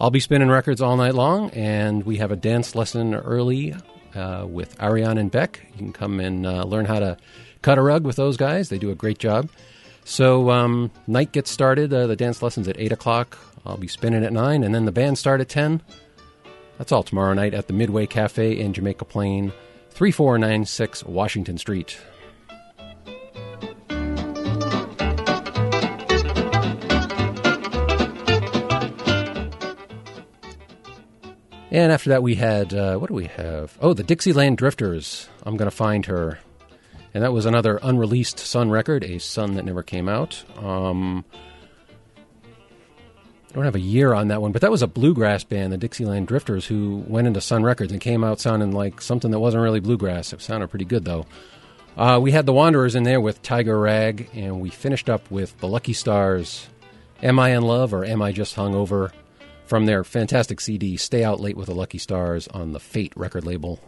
[0.00, 3.74] I'll be spinning records all night long, and we have a dance lesson early
[4.14, 5.60] uh, with Ariane and Beck.
[5.72, 7.16] You can come and uh, learn how to
[7.62, 8.68] cut a rug with those guys.
[8.68, 9.50] They do a great job.
[10.04, 11.92] So um, night gets started.
[11.92, 13.36] Uh, the dance lessons at eight o'clock.
[13.66, 15.82] I'll be spinning at nine, and then the band start at ten.
[16.78, 19.52] That's all tomorrow night at the Midway Cafe in Jamaica Plain,
[19.90, 21.98] three four nine six Washington Street.
[31.70, 33.76] And after that, we had uh, what do we have?
[33.80, 35.28] Oh, the Dixieland Drifters.
[35.44, 36.40] I'm gonna find her,
[37.14, 40.44] and that was another unreleased Sun record, a Sun that never came out.
[40.58, 41.24] Um,
[43.50, 45.76] I don't have a year on that one, but that was a bluegrass band, the
[45.76, 49.62] Dixieland Drifters, who went into Sun Records and came out sounding like something that wasn't
[49.62, 50.32] really bluegrass.
[50.32, 51.26] It sounded pretty good though.
[51.96, 55.58] Uh, we had the Wanderers in there with Tiger Rag, and we finished up with
[55.58, 56.68] the Lucky Stars.
[57.22, 59.10] Am I in love or am I just hungover?
[59.70, 63.46] From their fantastic CD, Stay Out Late with the Lucky Stars on the Fate record
[63.46, 63.78] label.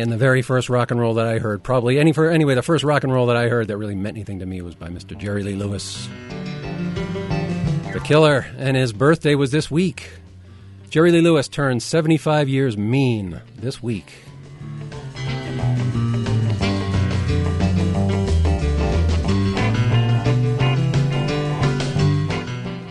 [0.00, 2.62] And the very first rock and roll that I heard, probably any for anyway, the
[2.62, 4.88] first rock and roll that I heard that really meant anything to me was by
[4.88, 5.16] Mr.
[5.16, 6.08] Jerry Lee Lewis,
[7.92, 10.08] the Killer, and his birthday was this week.
[10.88, 14.10] Jerry Lee Lewis turned 75 years mean this week.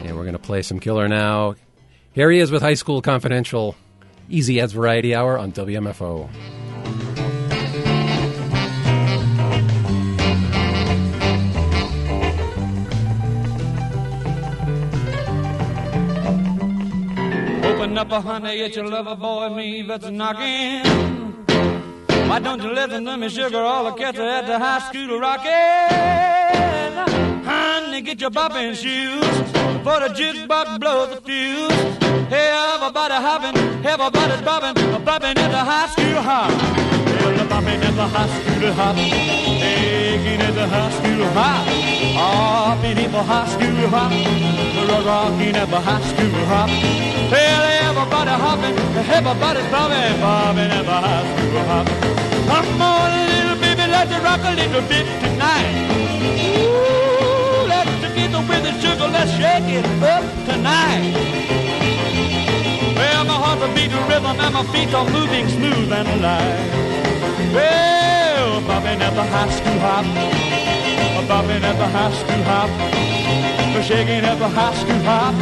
[0.04, 1.56] And we're going to play some Killer now.
[2.14, 3.76] Here he is with High School Confidential.
[4.30, 6.30] Easy Ed's Variety Hour on WMFO.
[17.90, 20.86] Open up a honey, it's your lover boy, me that's knocking.
[22.30, 23.58] Why don't you listen to me, sugar?
[23.58, 25.50] All the cats are at the high school rocking.
[27.44, 29.26] Honey, get your bopping shoes
[29.84, 31.72] for the jukebox blows the fuse.
[32.30, 36.52] Hey, everybody hopping, everybody's bopping, bopping at the high school hop.
[37.24, 38.98] Well, bopping at the high school hop,
[40.20, 41.66] taking at ah, the high school hop,
[42.20, 44.12] hopping at the high school hop,
[45.06, 46.70] rocking at the high school hop.
[47.32, 51.88] Well, everybody hopping, everybody's bobbing, bobbing at the high school hop.
[52.50, 55.76] Come on, little baby, let's rock a little bit tonight.
[56.60, 61.16] Ooh, let's together with the sugar, let's shake it up tonight.
[62.98, 66.60] Well, my heart's a beating rhythm and my feet are moving smooth and alive.
[67.56, 67.99] Well,
[68.68, 70.06] bobbing at the high school hop,
[71.28, 72.70] bobbing at the high school hop,
[73.84, 75.34] shaking at the high school hop,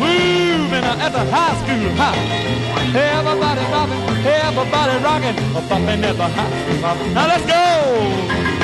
[0.00, 2.16] moving at the high school hop.
[2.94, 5.36] Everybody bobbing, everybody rocking,
[5.68, 6.96] bobbing at the high school hop.
[7.14, 8.55] Now let's go.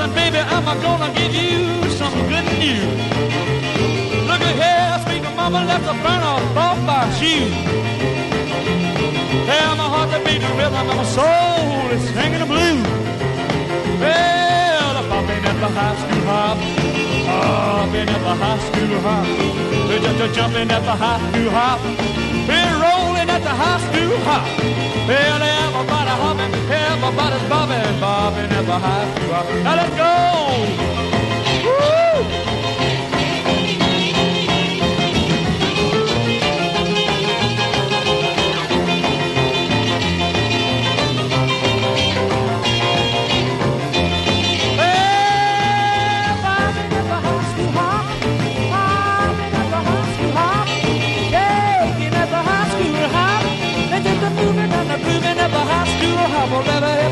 [0.00, 0.38] Tell baby.
[0.38, 2.90] I'm gonna give you some good news.
[4.28, 6.22] Look at here, sweet mama left a burn
[6.64, 7.48] off my shoe.
[9.48, 12.86] Tell my heart to beat the rhythm, and my soul is singing the blues.
[14.02, 16.58] Well, I'm bopping at the high school hop,
[17.28, 19.26] hopping at the high school hop,
[20.18, 21.80] just jumping at the high school hop,
[23.20, 24.46] rolling at the high school hop.
[25.08, 29.46] Well, everybody hopping, everybody's bobbing, bobbing at the high school hop.
[29.64, 30.10] Now let's go!
[32.44, 32.49] Woo!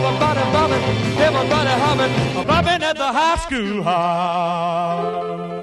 [0.09, 0.82] Everybody bobbing,
[1.20, 5.57] everybody hopping, bobbing at the high school hop.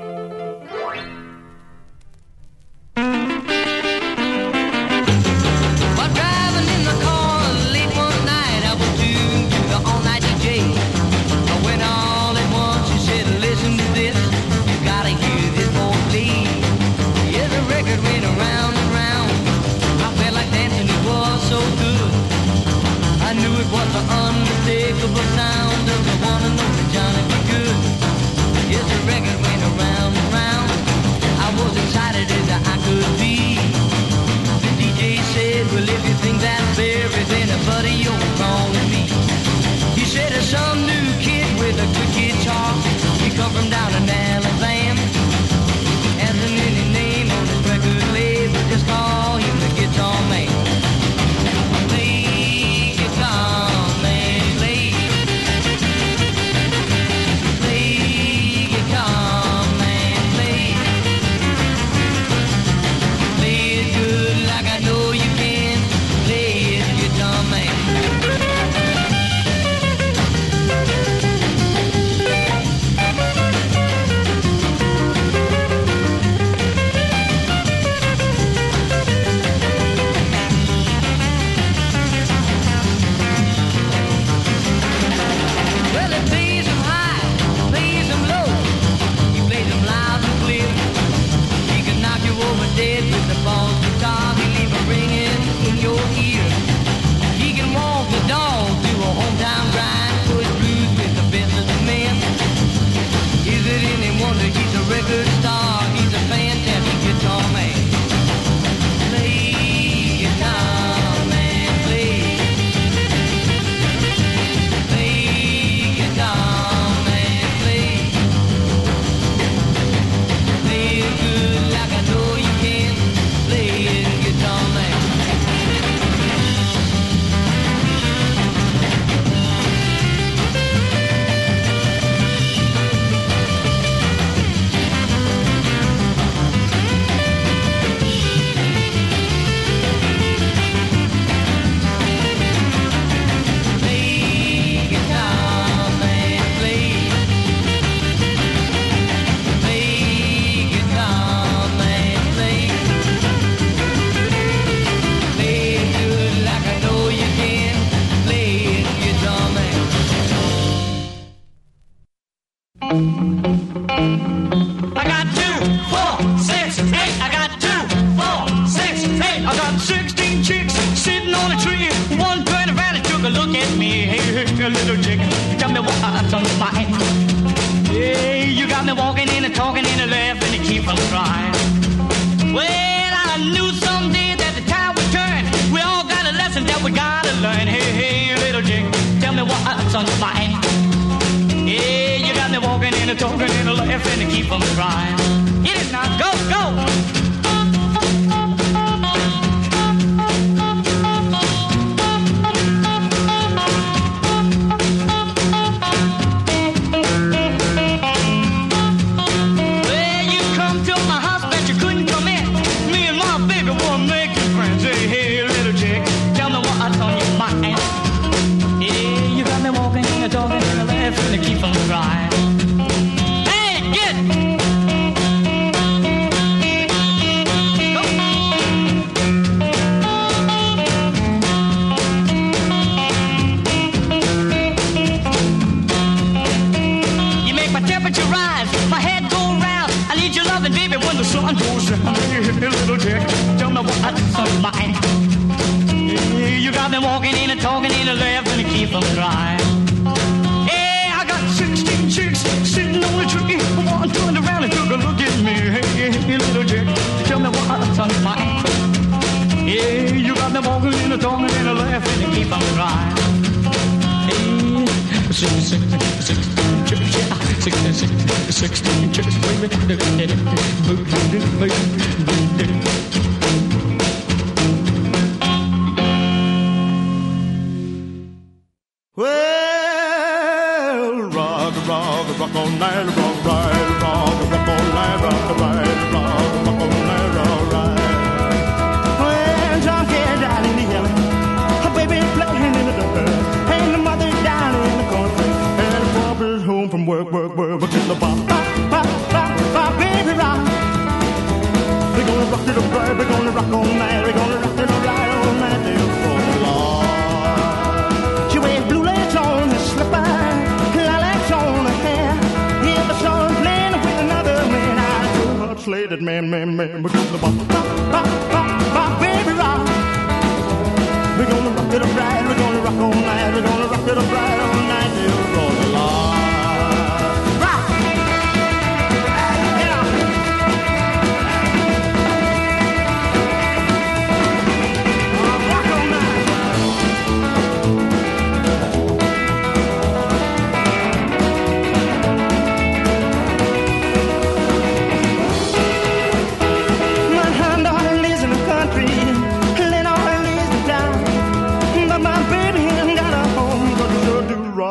[37.66, 38.15] but you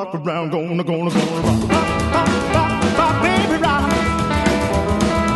[0.04, 1.70] rock around, gonna, gonna, gonna rock.
[2.54, 3.84] Rock, rock, baby, rock.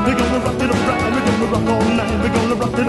[0.04, 0.70] We're gonna rock it
[1.08, 2.86] we're gonna rock all night, we're gonna rock it.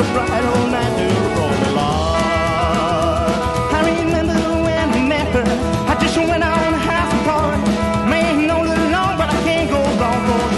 [3.71, 5.45] I remember when met her,
[5.87, 7.61] I just went out on a house party.
[8.91, 9.79] Long, but I can't go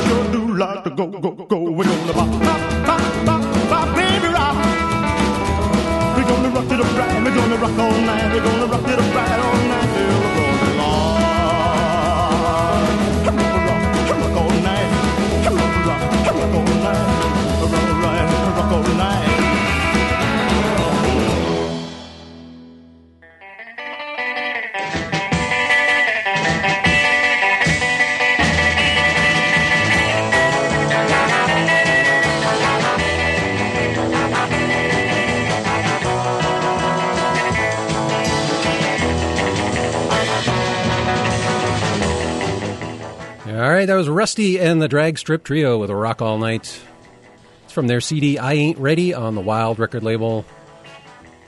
[0.07, 2.50] sure do like to go, go, go, we're gonna rock.
[43.81, 46.79] right, that was Rusty and the Drag Strip Trio with "A Rock All Night.
[47.63, 50.45] It's from their CD I Ain't Ready on the Wild record label.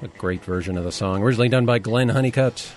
[0.02, 2.74] A great version of the song, originally done by Glenn Honeycutt.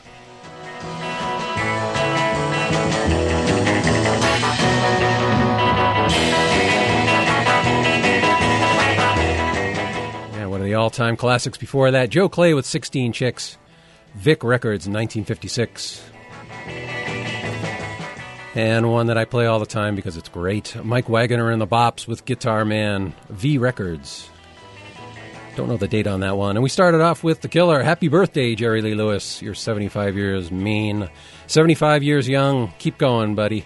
[10.35, 13.57] Yeah, one of the all time classics before that Joe Clay with 16 Chicks,
[14.17, 16.03] Vik Records, 1956
[18.57, 20.75] and one that I play all the time because it's great.
[20.83, 24.31] Mike Waggoner in the Bops with Guitar Man, V Records.
[25.57, 26.57] Don't know the date on that one.
[26.57, 27.83] And we started off with The Killer.
[27.83, 29.43] Happy birthday, Jerry Lee Lewis.
[29.43, 31.11] You're 75 years mean,
[31.47, 32.73] 75 years young.
[32.79, 33.65] Keep going, buddy.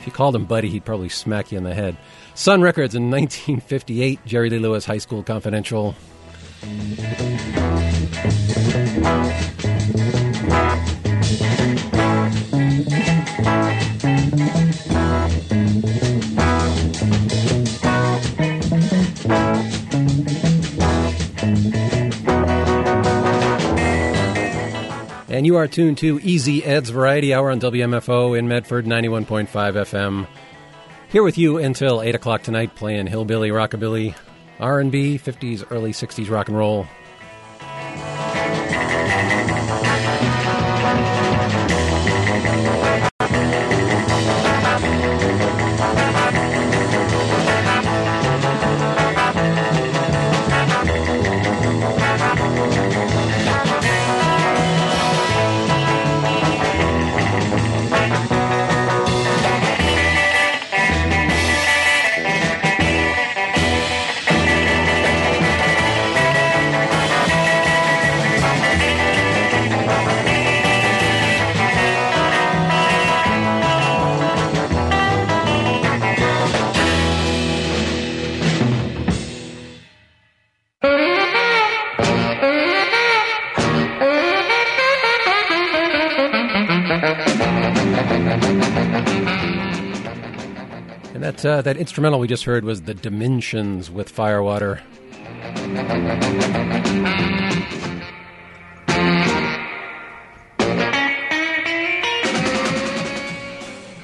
[0.00, 1.96] If you called him buddy, he'd probably smack you in the head.
[2.34, 5.94] Sun Records in 1958, Jerry Lee Lewis, High School Confidential.
[25.36, 30.26] And you are tuned to Easy Ed's Variety Hour on WMFO in Medford, 91.5 FM.
[31.10, 34.14] Here with you until 8 o'clock tonight, playing hillbilly, rockabilly,
[34.58, 36.86] R&B, 50s, early 60s rock and roll.
[91.46, 94.82] Uh, that instrumental we just heard was the Dimensions with Firewater.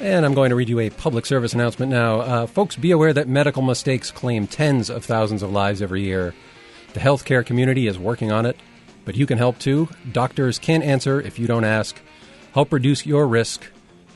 [0.01, 2.21] And I'm going to read you a public service announcement now.
[2.21, 6.35] Uh, folks, be aware that medical mistakes claim tens of thousands of lives every year.
[6.95, 8.57] The healthcare community is working on it,
[9.05, 9.89] but you can help too.
[10.11, 12.01] Doctors can't answer if you don't ask.
[12.53, 13.65] Help reduce your risk.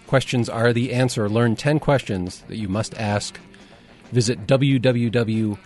[0.06, 1.28] Questions are the answer.
[1.28, 3.38] Learn 10 questions that you must ask.
[4.12, 5.56] Visit www.ahrq.gov.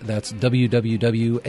[0.00, 1.40] That's www.ahrq.gov.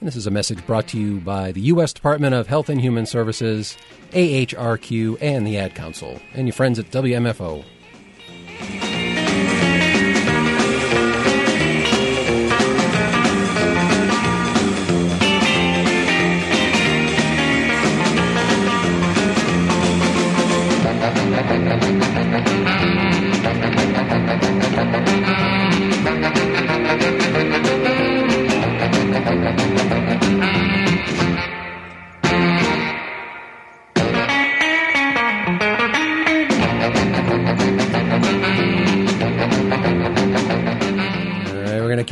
[0.00, 1.92] And this is a message brought to you by the U.S.
[1.92, 3.76] Department of Health and Human Services,
[4.12, 7.64] AHRQ, and the Ad Council, and your friends at WMFO.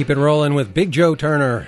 [0.07, 1.67] Keep it rolling with Big Joe Turner.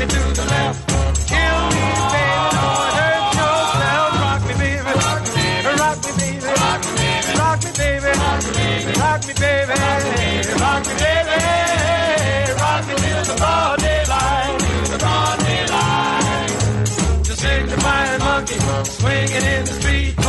[0.00, 0.80] me to the left.
[1.28, 4.10] Kill me, baby, don't hurt yourself.
[4.24, 4.92] Rock me, baby.
[5.00, 5.68] Rock me, baby.
[5.80, 6.48] Rock me, baby.
[7.40, 8.08] Rock me, baby.
[8.16, 8.94] Rock me, baby.
[9.00, 9.76] Rock me, baby.
[10.62, 11.38] Rock me, baby.
[12.60, 14.58] Rock me till the broad daylight.
[14.90, 16.50] The broad daylight.
[17.24, 20.19] Just sing to my monkey, swinging in the street.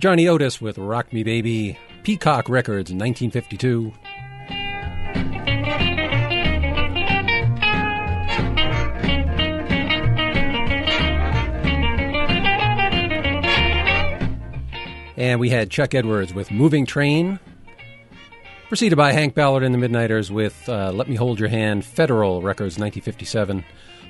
[0.00, 3.92] Johnny Otis with Rock Me Baby, Peacock Records in 1952.
[15.18, 17.38] And we had Chuck Edwards with Moving Train,
[18.68, 22.40] preceded by Hank Ballard and the Midnighters with uh, Let Me Hold Your Hand, Federal
[22.40, 23.62] Records 1957,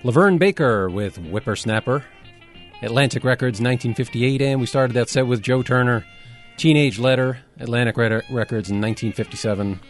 [0.05, 2.05] LaVern Baker with Whippersnapper.
[2.82, 6.07] Atlantic Records 1958, and we started that set with Joe Turner,
[6.57, 9.81] Teenage Letter, Atlantic Records in 1957.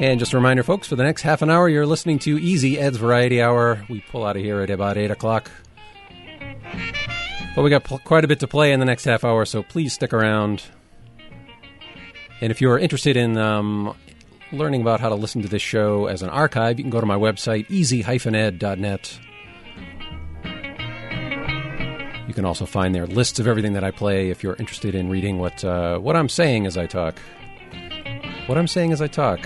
[0.00, 2.78] And just a reminder, folks, for the next half an hour, you're listening to Easy
[2.78, 3.84] Ed's Variety Hour.
[3.90, 5.50] We pull out of here at about 8 o'clock.
[7.54, 9.62] But we got pl- quite a bit to play in the next half hour, so
[9.62, 10.62] please stick around.
[12.40, 13.94] And if you're interested in um,
[14.52, 17.06] learning about how to listen to this show as an archive, you can go to
[17.06, 19.18] my website, easy-ed.net.
[22.26, 25.10] You can also find there lists of everything that I play if you're interested in
[25.10, 27.18] reading what uh, what I'm saying as I talk.
[28.46, 29.40] What I'm saying as I talk.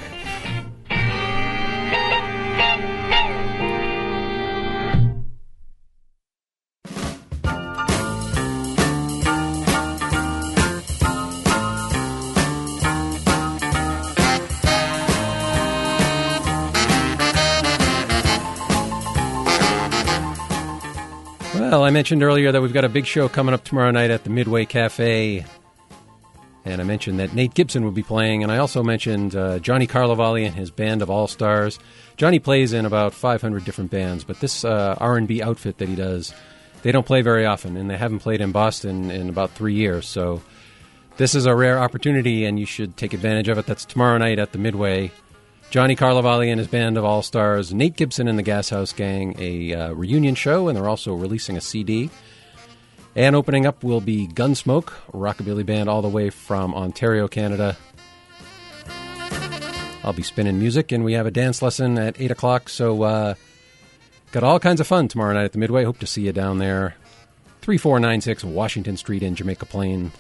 [21.71, 24.23] Well, I mentioned earlier that we've got a big show coming up tomorrow night at
[24.23, 25.47] the Midway Cafe.
[26.67, 29.87] And I mentioned that Nate Gibson will be playing, and I also mentioned uh, Johnny
[29.87, 31.79] Carlovali and his band of all stars.
[32.19, 36.35] Johnny plays in about 500 different bands, but this uh, R&B outfit that he does,
[36.83, 40.07] they don't play very often, and they haven't played in Boston in about three years.
[40.07, 40.43] So
[41.17, 43.65] this is a rare opportunity, and you should take advantage of it.
[43.65, 45.13] That's tomorrow night at the Midway.
[45.71, 49.35] Johnny Carlovali and his band of all stars, Nate Gibson and the Gas House Gang,
[49.39, 52.11] a uh, reunion show, and they're also releasing a CD.
[53.17, 57.77] And opening up will be Gunsmoke, a rockabilly band all the way from Ontario, Canada.
[60.05, 63.35] I'll be spinning music, and we have a dance lesson at 8 o'clock, so uh,
[64.33, 65.85] got all kinds of fun tomorrow night at the Midway.
[65.85, 66.97] Hope to see you down there.
[67.63, 70.13] 3496 Washington Street in Jamaica Plain.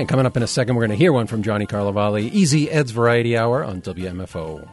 [0.00, 2.32] And coming up in a second, we're going to hear one from Johnny Carlovali.
[2.32, 4.66] Easy Ed's Variety Hour on WMFO.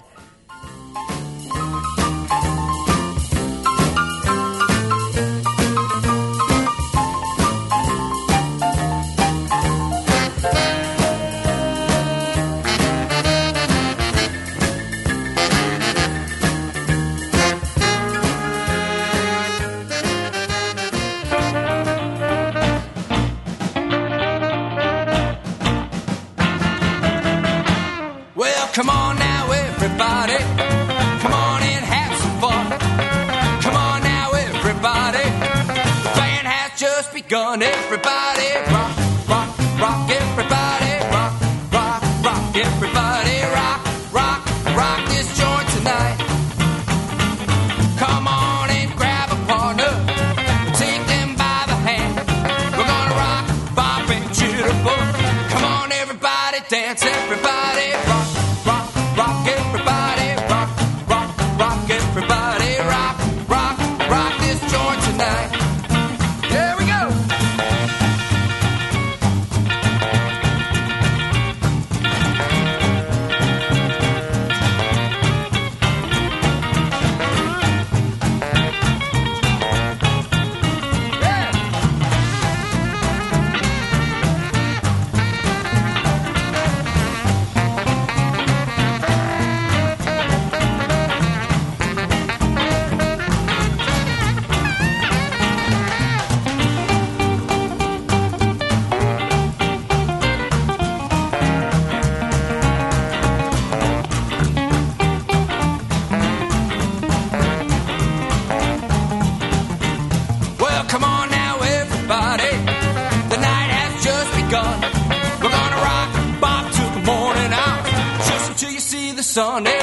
[119.38, 119.77] You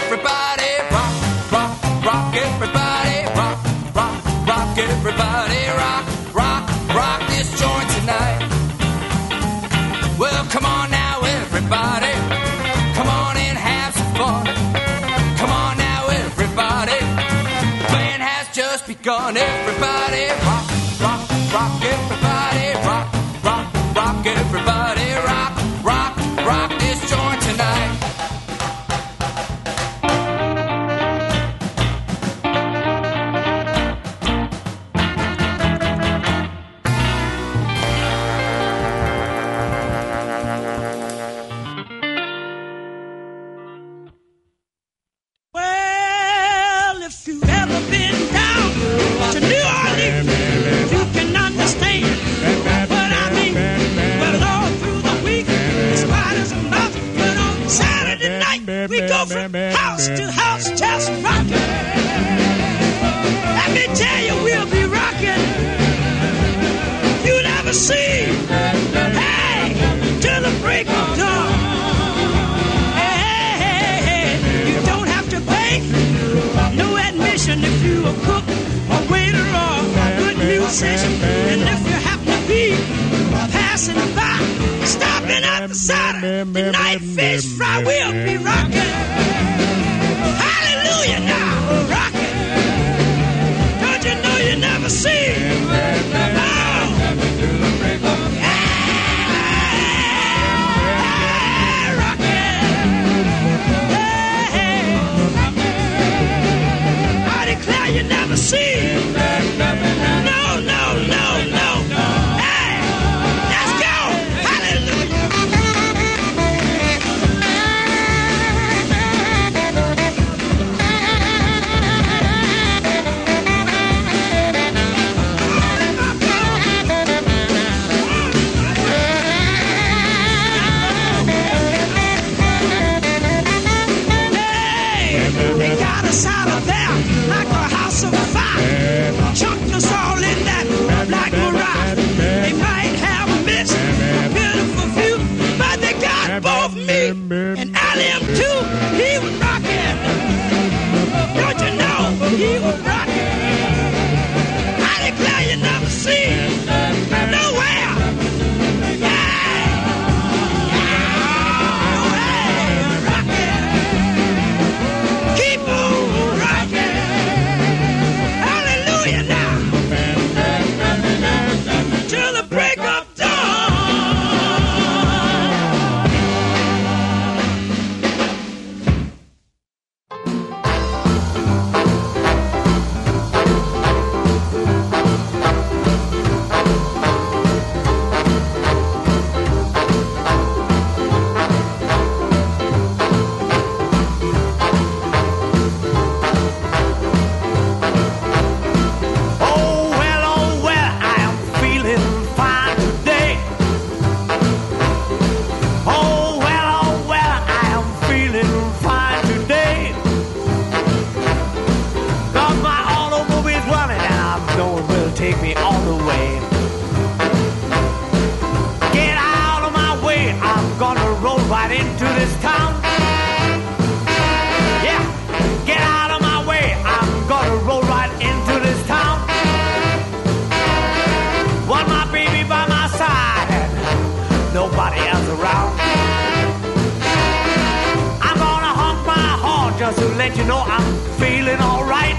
[240.29, 240.87] let you know I'm
[241.21, 242.17] feeling alright.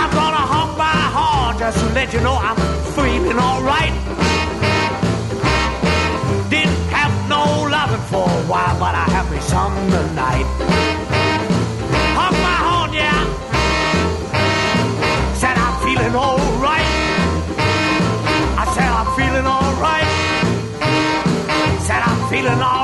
[0.00, 2.54] I'm gonna honk my horn just to let you know I'm
[2.94, 3.94] feeling alright.
[6.54, 7.42] Didn't have no
[7.76, 10.46] loving for a while, but I have me some tonight.
[12.18, 13.20] Honk my horn, yeah.
[15.34, 16.90] Said I'm feeling alright.
[18.62, 20.10] I said I'm feeling alright.
[21.88, 22.79] Said I'm feeling alright.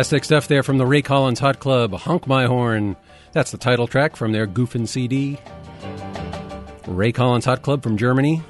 [0.00, 2.96] Fantastic stuff there from the Ray Collins Hot Club, Honk My Horn.
[3.32, 5.36] That's the title track from their Goofin' CD.
[6.86, 8.40] Ray Collins Hot Club from Germany.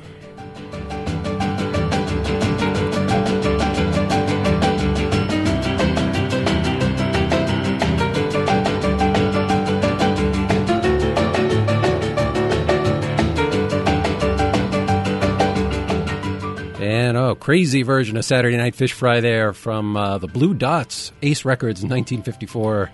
[17.51, 21.83] Crazy version of Saturday Night Fish Fry there from uh, the Blue Dots, Ace Records,
[21.83, 22.89] 1954.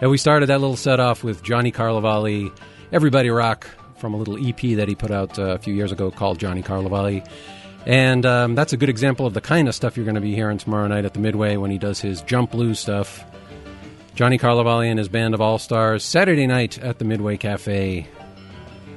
[0.00, 2.50] And we started that little set off with Johnny Carlovali,
[2.90, 3.68] Everybody Rock,
[3.98, 6.60] from a little EP that he put out uh, a few years ago called Johnny
[6.60, 7.24] Carlovali.
[7.86, 10.34] And um, that's a good example of the kind of stuff you're going to be
[10.34, 13.24] hearing tomorrow night at the Midway when he does his jump blues stuff.
[14.16, 18.08] Johnny Carlovali and his band of all stars, Saturday night at the Midway Cafe.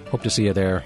[0.10, 0.84] Hope to see you there.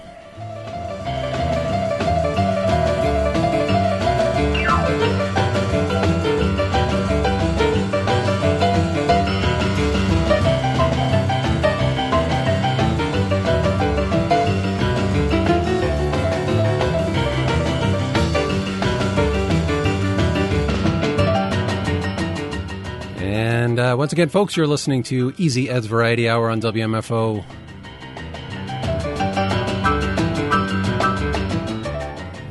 [23.91, 27.43] Uh, once again, folks, you're listening to Easy Ed's Variety Hour on WMFO.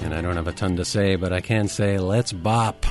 [0.02, 2.84] And I don't have a ton to say, but I can say, let's bop.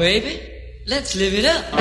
[0.00, 0.40] Baby.
[0.86, 1.79] Let's live it up.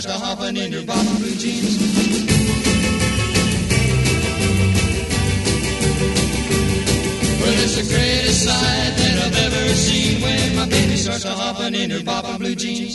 [0.00, 1.78] starts to hopping in your bottom blue jeans.
[7.40, 11.74] Well, it's the greatest sight that I've ever seen when my baby starts to hoppin'
[11.74, 12.89] in her bottom blue jeans.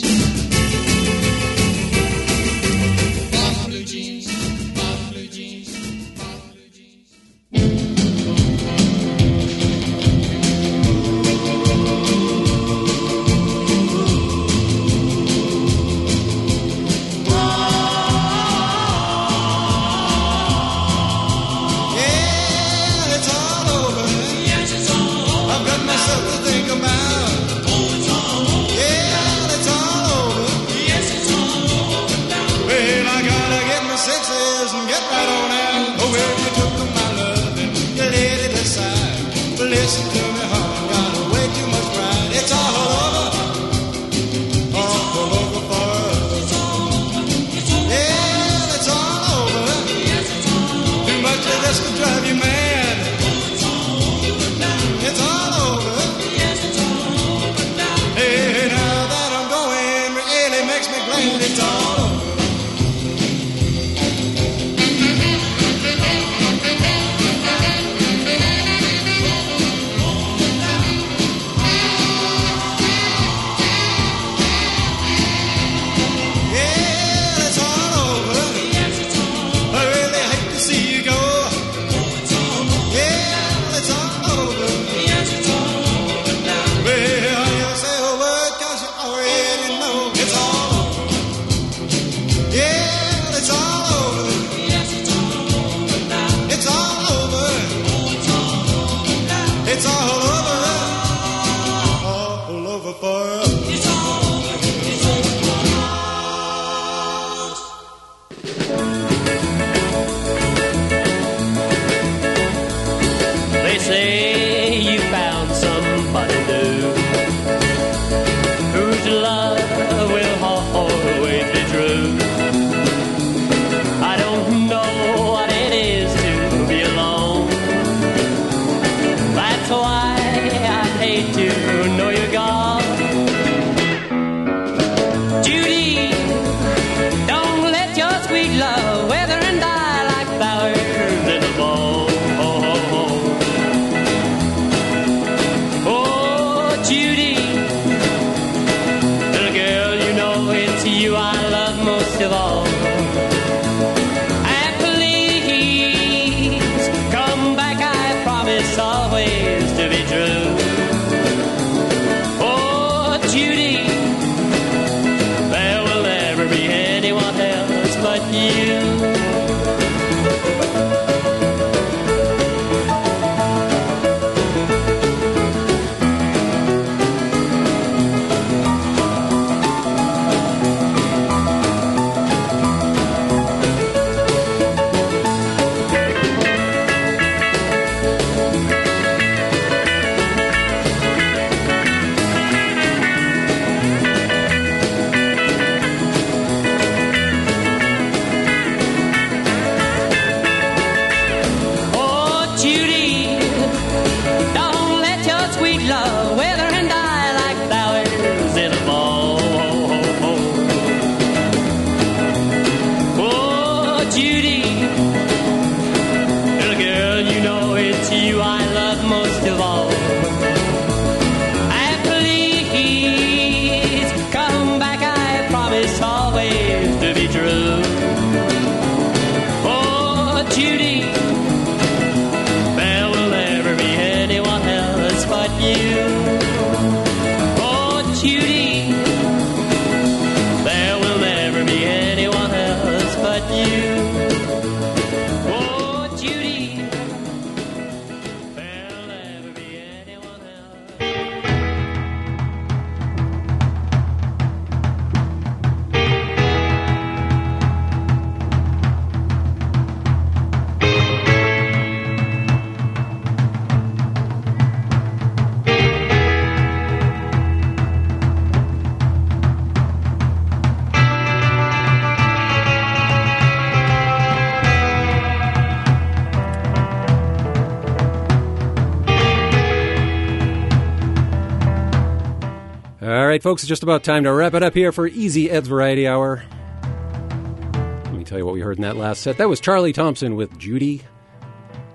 [283.46, 286.42] Folks, it's just about time to wrap it up here for Easy Ed's Variety Hour.
[286.82, 289.38] Let me tell you what we heard in that last set.
[289.38, 291.02] That was Charlie Thompson with Judy.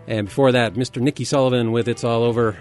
[0.08, 1.02] And before that, Mr.
[1.02, 2.58] Nicky Sullivan with It's All Over.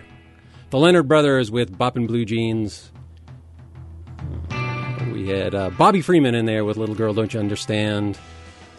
[0.71, 2.91] The Leonard Brothers with Boppin' Blue Jeans.
[5.13, 8.19] We had uh, Bobby Freeman in there with Little Girl Don't You Understand.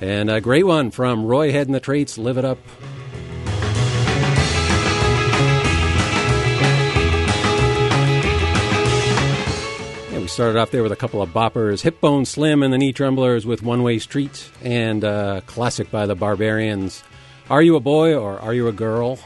[0.01, 2.57] And a great one from Roy Head and the Traits, Live It Up.
[10.31, 13.45] Started off there with a couple of boppers Hip Bone Slim and the Knee Tremblers
[13.45, 17.03] with One Way Street, and uh, classic by the Barbarians.
[17.49, 19.19] Are you a boy or are you a girl?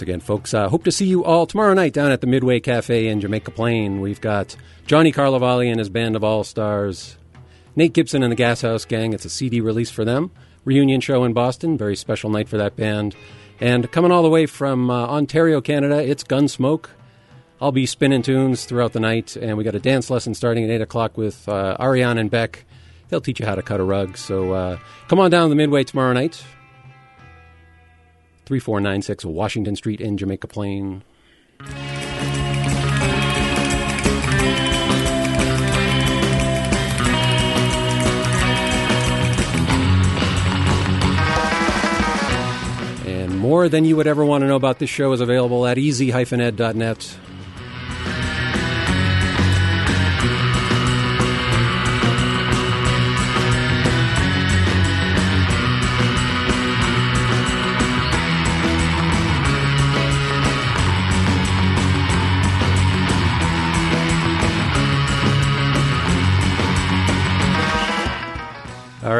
[0.00, 2.58] Once again, folks, uh, hope to see you all tomorrow night down at the Midway
[2.58, 4.00] Cafe in Jamaica Plain.
[4.00, 4.56] We've got
[4.86, 7.18] Johnny Carlovali and his band of all stars,
[7.76, 9.12] Nate Gibson and the Gas House Gang.
[9.12, 10.30] It's a CD release for them.
[10.64, 11.76] Reunion show in Boston.
[11.76, 13.14] Very special night for that band.
[13.60, 16.86] And coming all the way from uh, Ontario, Canada, it's Gunsmoke.
[17.60, 20.70] I'll be spinning tunes throughout the night, and we got a dance lesson starting at
[20.70, 22.64] 8 o'clock with uh, Ariane and Beck.
[23.10, 24.16] They'll teach you how to cut a rug.
[24.16, 24.78] So uh,
[25.08, 26.42] come on down to the Midway tomorrow night.
[28.50, 31.04] 3496 Washington Street in Jamaica Plain.
[43.06, 45.78] And more than you would ever want to know about this show is available at
[45.78, 47.16] easy-ed.net.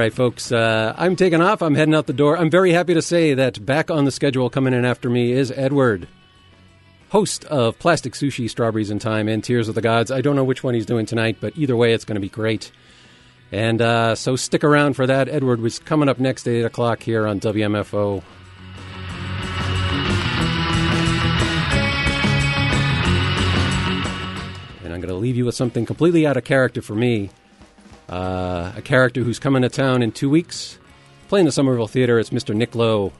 [0.00, 1.60] right, folks, uh, I'm taking off.
[1.60, 2.38] I'm heading out the door.
[2.38, 5.52] I'm very happy to say that back on the schedule coming in after me is
[5.54, 6.08] Edward,
[7.10, 10.10] host of Plastic Sushi, Strawberries in Time, and Tears of the Gods.
[10.10, 12.30] I don't know which one he's doing tonight, but either way, it's going to be
[12.30, 12.72] great.
[13.52, 15.28] And uh, so stick around for that.
[15.28, 18.22] Edward was coming up next at 8 o'clock here on WMFO.
[24.82, 27.28] And I'm going to leave you with something completely out of character for me.
[28.10, 30.78] Uh, a character who's coming to town in two weeks,
[31.28, 32.18] playing the Somerville Theater.
[32.18, 32.52] It's Mr.
[32.54, 33.12] Nick Lowe.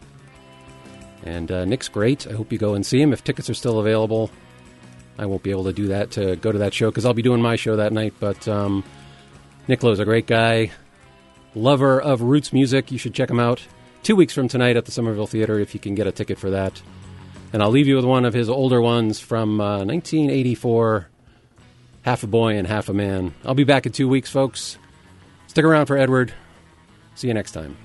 [1.22, 2.26] And uh, Nick's great.
[2.26, 4.32] I hope you go and see him if tickets are still available.
[5.16, 7.22] I won't be able to do that to go to that show because I'll be
[7.22, 8.14] doing my show that night.
[8.18, 8.82] But um,
[9.68, 10.72] Nick Lowe's a great guy,
[11.54, 12.90] lover of roots music.
[12.90, 13.62] You should check him out.
[14.02, 16.50] Two weeks from tonight at the Somerville Theater if you can get a ticket for
[16.50, 16.82] that.
[17.52, 21.08] And I'll leave you with one of his older ones from uh, 1984
[22.02, 23.34] Half a Boy and Half a Man.
[23.44, 24.78] I'll be back in two weeks, folks.
[25.46, 26.32] Stick around for Edward.
[27.14, 27.76] See you next time.